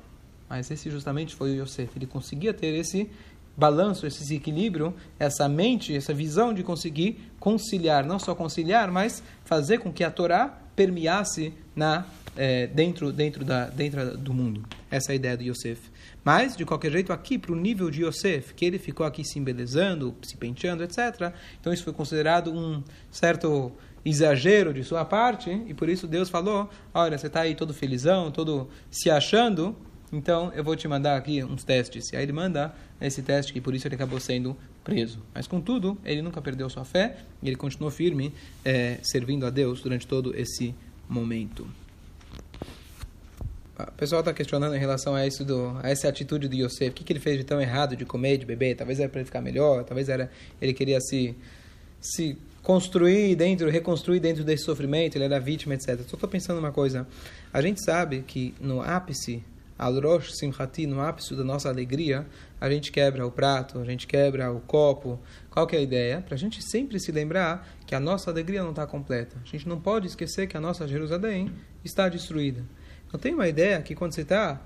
Mas 0.50 0.70
esse 0.70 0.90
justamente 0.90 1.34
foi 1.34 1.58
o 1.58 1.64
Yosef. 1.64 1.90
Ele 1.96 2.06
conseguia 2.06 2.54
ter 2.54 2.76
esse 2.76 3.10
balanço, 3.56 4.08
esse 4.08 4.36
equilíbrio, 4.36 4.94
essa 5.20 5.48
mente, 5.48 5.96
essa 5.96 6.14
visão 6.14 6.54
de 6.54 6.64
conseguir 6.64 7.32
conciliar, 7.40 8.06
não 8.06 8.20
só 8.20 8.34
conciliar, 8.34 8.92
mas 8.92 9.22
fazer 9.44 9.80
com 9.80 9.92
que 9.92 10.04
a 10.04 10.12
Torá 10.12 10.60
permeasse 10.76 11.54
na 11.76 12.06
eh, 12.38 12.68
dentro 12.68 13.12
dentro 13.12 13.44
da 13.44 13.66
dentro 13.66 14.18
do 14.18 14.34
mundo. 14.34 14.64
Essa 14.90 15.12
é 15.12 15.14
a 15.14 15.16
ideia 15.16 15.38
do 15.38 15.44
Yosef. 15.44 15.92
Mas 16.24 16.56
de 16.56 16.66
qualquer 16.66 16.92
jeito 16.92 17.12
aqui 17.12 17.38
para 17.38 17.52
o 17.52 17.56
nível 17.56 17.90
de 17.90 18.04
Yosef, 18.04 18.54
que 18.54 18.66
ele 18.66 18.78
ficou 18.78 19.06
aqui 19.06 19.24
se 19.24 19.38
embelezando, 19.38 20.16
se 20.22 20.38
penteando, 20.38 20.84
etc. 20.84 21.34
Então 21.60 21.74
isso 21.74 21.84
foi 21.84 21.94
considerado 21.94 22.54
um 22.54 22.84
certo 23.10 23.72
exagero 24.04 24.74
de 24.74 24.84
sua 24.84 25.06
parte 25.06 25.50
e 25.68 25.74
por 25.74 25.90
isso 25.90 26.08
Deus 26.08 26.30
falou: 26.30 26.70
olha, 26.94 27.18
você 27.18 27.28
está 27.28 27.42
aí 27.42 27.56
todo 27.56 27.74
felizão, 27.74 28.32
todo 28.32 28.70
se 28.90 29.10
achando, 29.10 29.76
então 30.12 30.52
eu 30.54 30.64
vou 30.64 30.76
te 30.76 30.88
mandar 30.88 31.18
aqui 31.18 31.44
uns 31.44 31.64
testes. 31.64 32.12
E 32.12 32.16
aí 32.16 32.24
ele 32.24 32.32
manda 32.32 32.74
esse 33.00 33.22
teste, 33.22 33.54
que 33.54 33.62
por 33.62 33.74
isso 33.74 33.88
ele 33.88 33.96
acabou 33.96 34.20
sendo 34.20 34.56
preso. 34.84 35.20
Mas 35.34 35.48
contudo, 35.48 35.98
ele 36.04 36.22
nunca 36.22 36.42
perdeu 36.42 36.70
sua 36.70 36.84
fé 36.84 37.18
e 37.42 37.48
ele 37.48 37.56
continuou 37.56 37.92
firme, 37.92 38.34
eh, 38.66 39.00
servindo 39.04 39.46
a 39.46 39.50
Deus 39.50 39.82
durante 39.82 40.06
todo 40.08 40.36
esse 40.36 40.76
momento. 41.08 41.68
Ah, 43.78 43.90
O 43.90 43.94
pessoal 43.94 44.22
está 44.22 44.34
questionando 44.34 44.76
em 44.76 44.80
relação 44.80 45.16
a 45.16 45.26
isso 45.26 45.46
do, 45.46 45.78
a 45.82 45.90
essa 45.90 46.08
atitude 46.08 46.48
de 46.48 46.64
Yosef. 46.64 46.90
O 46.90 46.94
que, 46.94 47.04
que 47.04 47.14
ele 47.14 47.20
fez 47.20 47.38
de 47.38 47.44
tão 47.44 47.62
errado 47.62 47.96
de 47.96 48.06
comer, 48.06 48.38
de 48.38 48.46
beber? 48.46 48.76
Talvez 48.76 49.00
era 49.00 49.10
para 49.10 49.20
ele 49.20 49.26
ficar 49.26 49.42
melhor, 49.42 49.84
talvez 49.84 50.10
era 50.10 50.30
ele 50.62 50.74
queria 50.74 51.00
se 51.00 51.36
se 52.02 52.36
construir 52.64 53.36
dentro, 53.36 53.70
reconstruir 53.70 54.20
dentro 54.20 54.44
desse 54.44 54.64
sofrimento, 54.64 55.16
ele 55.16 55.26
era 55.26 55.40
vítima, 55.40 55.76
etc. 55.76 55.98
Só 56.08 56.16
estou 56.16 56.30
pensando 56.30 56.60
uma 56.60 56.72
coisa. 56.72 57.08
A 57.54 57.62
gente 57.62 57.84
sabe 57.84 58.24
que 58.26 58.54
no 58.60 58.82
ápice, 58.82 59.44
al 59.82 60.00
rosh 60.00 60.32
simchati, 60.34 60.86
no 60.86 61.02
ápice 61.02 61.36
da 61.36 61.44
nossa 61.44 61.68
alegria, 61.68 62.28
a 62.60 62.70
gente 62.70 62.92
quebra 62.92 63.26
o 63.26 63.32
prato, 63.32 63.80
a 63.80 63.84
gente 63.84 64.06
quebra 64.06 64.52
o 64.52 64.62
copo. 64.62 65.20
Qual 65.50 65.66
que 65.66 65.76
é 65.76 65.80
a 65.80 65.82
ideia? 65.82 66.22
Para 66.22 66.36
a 66.36 66.38
gente 66.38 66.62
sempre 66.62 67.00
se 67.00 67.12
lembrar 67.12 67.68
que 67.88 67.96
a 67.96 68.00
nossa 68.00 68.30
alegria 68.30 68.62
não 68.62 68.70
está 68.70 68.86
completa. 68.86 69.38
A 69.44 69.48
gente 69.48 69.68
não 69.68 69.82
pode 69.82 70.06
esquecer 70.06 70.46
que 70.46 70.56
a 70.56 70.62
nossa 70.62 70.88
Jerusalém 70.88 71.52
está 71.84 72.08
destruída. 72.08 72.64
Eu 73.12 73.18
tenho 73.18 73.34
uma 73.34 73.48
ideia 73.48 73.82
que 73.82 73.96
quando 73.96 74.14
você 74.14 74.22
está 74.22 74.62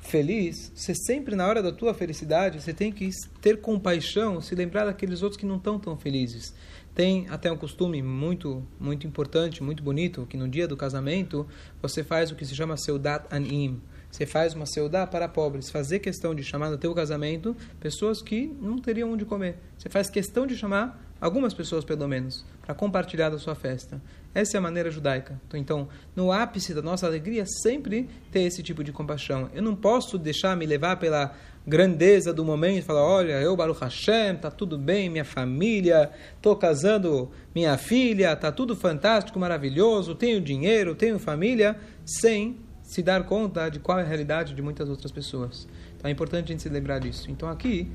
feliz, 0.00 0.72
você 0.74 0.96
sempre 0.96 1.36
na 1.36 1.46
hora 1.46 1.62
da 1.62 1.70
tua 1.70 1.94
felicidade, 1.94 2.60
você 2.60 2.74
tem 2.74 2.90
que 2.90 3.08
ter 3.40 3.60
compaixão, 3.60 4.40
se 4.40 4.52
lembrar 4.56 4.86
daqueles 4.86 5.22
outros 5.22 5.38
que 5.38 5.46
não 5.46 5.58
estão 5.58 5.78
tão 5.78 5.96
felizes. 5.96 6.52
Tem 6.92 7.26
até 7.28 7.52
um 7.52 7.56
costume 7.56 8.02
muito 8.02 8.66
muito 8.80 9.06
importante, 9.06 9.62
muito 9.62 9.80
bonito, 9.80 10.26
que 10.28 10.36
no 10.36 10.48
dia 10.48 10.66
do 10.66 10.76
casamento 10.76 11.46
você 11.80 12.02
faz 12.02 12.32
o 12.32 12.34
que 12.34 12.44
se 12.44 12.56
chama 12.56 12.76
seudat 12.76 13.26
anim. 13.30 13.80
Você 14.16 14.24
faz 14.24 14.54
uma 14.54 14.64
seudá 14.64 15.06
para 15.06 15.28
pobres, 15.28 15.68
fazer 15.68 15.98
questão 15.98 16.34
de 16.34 16.42
chamar 16.42 16.70
no 16.70 16.78
teu 16.78 16.94
casamento 16.94 17.54
pessoas 17.78 18.22
que 18.22 18.50
não 18.62 18.78
teriam 18.78 19.12
onde 19.12 19.26
comer. 19.26 19.58
Você 19.76 19.90
faz 19.90 20.08
questão 20.08 20.46
de 20.46 20.56
chamar 20.56 20.98
algumas 21.20 21.52
pessoas 21.52 21.84
pelo 21.84 22.08
menos 22.08 22.42
para 22.64 22.74
compartilhar 22.74 23.28
da 23.28 23.38
sua 23.38 23.54
festa. 23.54 24.00
Essa 24.34 24.56
é 24.56 24.58
a 24.58 24.62
maneira 24.62 24.90
judaica. 24.90 25.38
Então, 25.52 25.86
no 26.14 26.32
ápice 26.32 26.72
da 26.72 26.80
nossa 26.80 27.06
alegria, 27.06 27.44
sempre 27.44 28.08
ter 28.32 28.40
esse 28.40 28.62
tipo 28.62 28.82
de 28.82 28.90
compaixão. 28.90 29.50
Eu 29.52 29.60
não 29.60 29.76
posso 29.76 30.16
deixar 30.16 30.56
me 30.56 30.64
levar 30.64 30.96
pela 30.96 31.34
grandeza 31.66 32.32
do 32.32 32.42
momento 32.42 32.78
e 32.78 32.82
falar: 32.82 33.04
olha, 33.04 33.34
eu, 33.42 33.54
Baruch 33.54 33.82
Hashem, 33.82 34.36
tá 34.36 34.50
tudo 34.50 34.78
bem, 34.78 35.10
minha 35.10 35.26
família, 35.26 36.10
estou 36.34 36.56
casando 36.56 37.30
minha 37.54 37.76
filha, 37.76 38.34
tá 38.34 38.50
tudo 38.50 38.74
fantástico, 38.74 39.38
maravilhoso, 39.38 40.14
tenho 40.14 40.40
dinheiro, 40.40 40.94
tenho 40.94 41.18
família, 41.18 41.76
sem 42.02 42.64
se 42.86 43.02
dar 43.02 43.24
conta 43.24 43.68
de 43.68 43.78
qual 43.78 43.98
é 43.98 44.02
a 44.02 44.06
realidade 44.06 44.54
de 44.54 44.62
muitas 44.62 44.88
outras 44.88 45.10
pessoas. 45.10 45.66
Então 45.96 46.08
é 46.08 46.12
importante 46.12 46.44
a 46.44 46.48
gente 46.48 46.62
se 46.62 46.68
lembrar 46.68 47.00
disso. 47.00 47.30
Então 47.30 47.48
aqui 47.48 47.90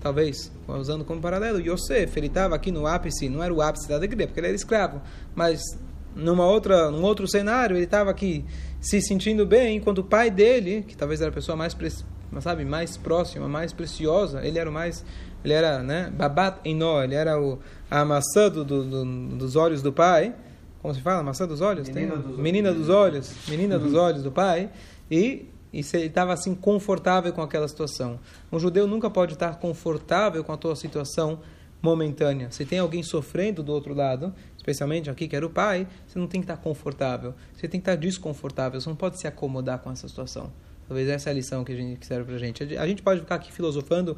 talvez, 0.00 0.50
usando 0.66 1.04
como 1.04 1.20
paralelo, 1.20 1.60
Yosef, 1.60 2.18
ele 2.18 2.26
estava 2.26 2.54
aqui 2.54 2.72
no 2.72 2.86
ápice, 2.86 3.28
não 3.28 3.42
era 3.42 3.52
o 3.52 3.60
ápice 3.60 3.88
da 3.88 3.96
alegria, 3.96 4.26
porque 4.26 4.40
ele 4.40 4.46
era 4.46 4.56
escravo, 4.56 5.00
mas 5.34 5.60
numa 6.16 6.46
outra, 6.46 6.90
num 6.90 7.02
outro 7.02 7.28
cenário, 7.28 7.76
ele 7.76 7.84
estava 7.84 8.10
aqui 8.10 8.44
se 8.80 9.00
sentindo 9.00 9.46
bem, 9.46 9.76
enquanto 9.76 9.98
o 9.98 10.04
pai 10.04 10.30
dele, 10.30 10.84
que 10.88 10.96
talvez 10.96 11.20
era 11.20 11.30
a 11.30 11.34
pessoa 11.34 11.54
mais, 11.54 11.76
sabe, 12.40 12.64
mais 12.64 12.96
próxima, 12.96 13.46
mais 13.46 13.72
preciosa, 13.72 14.44
ele 14.44 14.58
era 14.58 14.68
o 14.68 14.72
mais, 14.72 15.04
ele 15.44 15.52
era, 15.52 15.82
né, 15.82 16.10
babat 16.16 16.58
enó, 16.64 17.02
ele 17.02 17.14
era 17.14 17.38
o, 17.38 17.58
a 17.90 18.02
maçã 18.04 18.48
do, 18.50 18.64
do, 18.64 18.84
do, 18.84 19.04
dos 19.36 19.54
olhos 19.54 19.82
do 19.82 19.92
pai, 19.92 20.34
como 20.80 20.94
se 20.94 21.00
fala, 21.00 21.22
maçã 21.22 21.46
dos 21.46 21.60
olhos? 21.60 21.88
Menina 21.88 22.12
Tem? 22.16 22.22
dos 22.22 22.38
menina 22.38 22.72
dos 22.72 22.88
olhos, 22.88 23.34
menina 23.48 23.78
dos 23.78 23.94
olhos 23.94 24.22
do 24.22 24.32
pai, 24.32 24.70
e 25.10 25.46
e 25.72 25.82
se 25.82 25.96
ele 25.96 26.06
estava 26.06 26.32
assim 26.32 26.54
confortável 26.54 27.32
com 27.32 27.42
aquela 27.42 27.68
situação. 27.68 28.18
Um 28.50 28.58
judeu 28.58 28.86
nunca 28.86 29.08
pode 29.08 29.34
estar 29.34 29.56
confortável 29.56 30.42
com 30.42 30.52
a 30.52 30.56
tua 30.56 30.74
situação 30.74 31.38
momentânea. 31.80 32.50
Se 32.50 32.64
tem 32.64 32.78
alguém 32.78 33.02
sofrendo 33.02 33.62
do 33.62 33.72
outro 33.72 33.94
lado, 33.94 34.34
especialmente 34.56 35.08
aqui 35.08 35.28
que 35.28 35.36
era 35.36 35.46
o 35.46 35.50
pai, 35.50 35.86
você 36.06 36.18
não 36.18 36.26
tem 36.26 36.40
que 36.40 36.44
estar 36.44 36.56
confortável. 36.56 37.34
Você 37.54 37.68
tem 37.68 37.80
que 37.80 37.88
estar 37.88 37.96
desconfortável. 37.96 38.80
Você 38.80 38.88
não 38.88 38.96
pode 38.96 39.18
se 39.18 39.26
acomodar 39.26 39.78
com 39.78 39.90
essa 39.90 40.08
situação. 40.08 40.52
Talvez 40.88 41.08
essa 41.08 41.30
é 41.30 41.32
a 41.32 41.34
lição 41.34 41.64
que, 41.64 41.72
a 41.72 41.76
gente, 41.76 41.98
que 42.00 42.06
serve 42.06 42.24
para 42.24 42.34
a 42.34 42.38
gente. 42.38 42.76
A 42.76 42.86
gente 42.86 43.00
pode 43.00 43.20
ficar 43.20 43.36
aqui 43.36 43.52
filosofando 43.52 44.16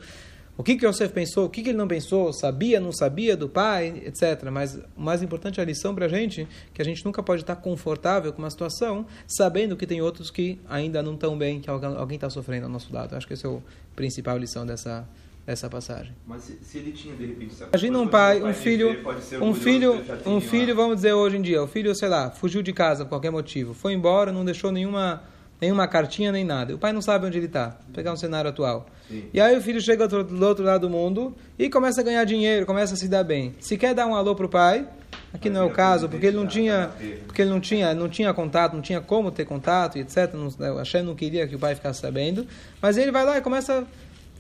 O 0.57 0.63
que 0.63 0.77
que 0.77 0.87
Yosef 0.87 1.13
pensou, 1.13 1.47
o 1.47 1.51
que 1.51 1.63
que 1.63 1.71
ele 1.71 1.79
não 1.79 1.89
pensou, 1.89 2.31
sabia, 2.33 2.79
não 2.79 2.93
sabia 2.93 3.37
do 3.37 3.49
pai, 3.49 4.03
etc. 4.05 4.51
Mas 4.53 4.79
o 4.97 5.01
mais 5.01 5.23
importante 5.23 5.59
é 5.59 5.63
a 5.63 5.67
lição 5.67 5.95
para 5.95 6.07
a 6.07 6.09
gente, 6.09 6.47
que 6.75 6.83
a 6.83 6.85
gente 6.85 7.05
nunca 7.05 7.23
pode 7.23 7.43
estar 7.43 7.57
confortável 7.57 8.33
com 8.33 8.43
uma 8.43 8.51
situação, 8.51 9.07
sabendo 9.27 9.77
que 9.77 9.87
tem 9.87 10.03
outros 10.03 10.31
que 10.31 10.61
ainda 10.69 11.03
não 11.03 11.15
estão 11.15 11.39
bem, 11.39 11.61
que 11.61 11.71
alguém 11.71 12.17
está 12.17 12.29
sofrendo 12.29 12.67
ao 12.67 12.71
nosso 12.71 12.93
lado. 12.93 13.15
Acho 13.17 13.27
que 13.27 13.33
essa 13.33 13.49
é 13.49 13.51
a 13.51 13.59
principal 13.97 14.37
lição 14.37 14.67
dessa, 14.67 15.09
dessa 15.47 15.71
passagem. 15.71 16.13
Mas 16.27 16.43
se, 16.43 16.59
se 16.63 16.79
ele 16.79 16.93
tinha 16.93 17.15
de 17.15 17.27
repente 17.27 17.55
essa 17.55 17.65
Imagina 17.65 17.99
um 17.99 18.09
pai, 18.09 18.43
o 18.43 18.49
um 18.49 18.55
filho, 18.55 18.97
ser 19.21 19.43
um 19.43 19.55
filho, 19.55 19.95
ele 19.95 20.05
já 20.05 20.19
um 20.31 20.41
filho, 20.41 20.77
vamos 20.77 20.97
dizer 20.97 21.15
hoje 21.15 21.39
em 21.39 21.43
dia, 21.43 21.63
o 21.63 21.67
filho, 21.67 21.95
sei 21.95 22.09
lá, 22.09 22.31
fugiu 22.31 22.63
de 22.63 22.75
casa 22.75 23.05
por 23.05 23.11
qualquer 23.11 23.31
motivo, 23.31 23.73
foi 23.73 23.95
embora, 23.95 24.31
não 24.31 24.45
deixou 24.45 24.71
nenhuma, 24.71 25.23
nenhuma 25.63 25.87
cartinha 25.87 26.33
nem 26.33 26.45
nada. 26.45 26.75
O 26.75 26.79
pai 26.79 26.93
não 26.93 27.01
sabe 27.01 27.25
onde 27.25 27.39
ele 27.39 27.47
está. 27.47 27.77
Pegar 27.95 28.13
um 28.13 28.17
cenário 28.17 28.51
atual. 28.51 28.85
Sim. 29.09 29.27
E 29.33 29.41
aí 29.41 29.57
o 29.57 29.63
filho 29.63 29.81
chega 29.81 30.09
do 30.09 30.17
outro, 30.17 30.37
do 30.37 30.45
outro 30.45 30.65
lado 30.65 30.89
do 30.89 30.91
mundo 30.91 31.35
e 31.57 31.71
começa 31.71 32.01
a 32.01 32.05
ganhar 32.05 32.25
dinheiro, 32.25 32.67
começa 32.67 32.95
a 32.95 32.97
se 32.97 33.07
dar 33.07 33.23
bem. 33.23 33.55
Se 33.61 33.79
quer 33.79 33.95
dar 33.95 34.09
um 34.09 34.15
alô 34.17 34.35
pro 34.35 34.49
pai, 34.49 34.85
aqui 35.33 35.49
não 35.49 35.63
é 35.63 35.65
o 35.65 35.71
caso, 35.71 36.09
porque 36.09 36.27
ele 36.27 36.37
não 36.37 36.49
tinha, 36.49 36.91
porque 37.27 37.43
ele 37.43 37.51
não 37.51 37.61
tinha, 37.61 37.95
não 37.95 38.09
tinha 38.09 38.35
contato, 38.35 38.75
não 38.75 38.83
tinha 38.83 39.01
como 39.01 39.31
ter 39.31 39.45
contato, 39.45 39.99
etc. 39.99 40.35
Não, 40.35 40.49
o 40.75 40.79
Hashem 40.79 41.05
não 41.05 41.15
queria 41.15 41.47
que 41.47 41.55
o 41.55 41.59
pai 41.61 41.77
ficasse 41.77 42.01
sabendo. 42.01 42.45
Mas 42.81 42.97
ele 42.97 43.13
vai 43.13 43.25
lá 43.25 43.39
e 43.39 43.41
começa 43.41 43.83
a 43.83 43.85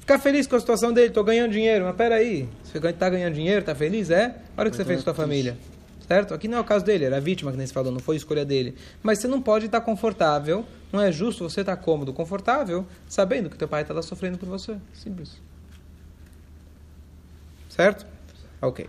ficar 0.00 0.18
feliz 0.18 0.48
com 0.48 0.56
a 0.56 0.60
situação 0.60 0.92
dele. 0.92 1.08
Estou 1.08 1.22
ganhando 1.22 1.52
dinheiro, 1.52 1.84
mas 1.84 1.94
peraí, 1.94 2.48
você 2.64 2.78
está 2.78 3.08
ganhando 3.08 3.34
dinheiro, 3.34 3.60
está 3.60 3.76
feliz? 3.76 4.10
É? 4.10 4.34
Olha 4.56 4.66
o 4.66 4.70
que 4.72 4.76
você 4.76 4.84
fez 4.84 5.04
com 5.04 5.10
a 5.10 5.14
sua 5.14 5.22
família. 5.22 5.56
Certo? 6.06 6.34
Aqui 6.34 6.48
não 6.48 6.58
é 6.58 6.60
o 6.60 6.64
caso 6.64 6.84
dele, 6.84 7.04
era 7.04 7.16
a 7.16 7.20
vítima 7.20 7.50
que 7.50 7.56
nem 7.56 7.66
se 7.66 7.72
falou, 7.72 7.92
não 7.92 8.00
foi 8.00 8.16
escolha 8.16 8.44
dele. 8.44 8.74
Mas 9.02 9.18
você 9.18 9.28
não 9.28 9.40
pode 9.40 9.66
estar 9.66 9.80
confortável, 9.80 10.64
não 10.92 11.00
é 11.00 11.10
justo 11.12 11.48
você 11.48 11.60
estar 11.60 11.76
cômodo, 11.76 12.12
confortável, 12.12 12.86
sabendo 13.08 13.48
que 13.48 13.56
teu 13.56 13.68
pai 13.68 13.82
está 13.82 13.94
lá 13.94 14.02
sofrendo 14.02 14.38
por 14.38 14.48
você. 14.48 14.76
Simples. 14.92 15.40
Certo? 17.68 18.06
Ok. 18.60 18.80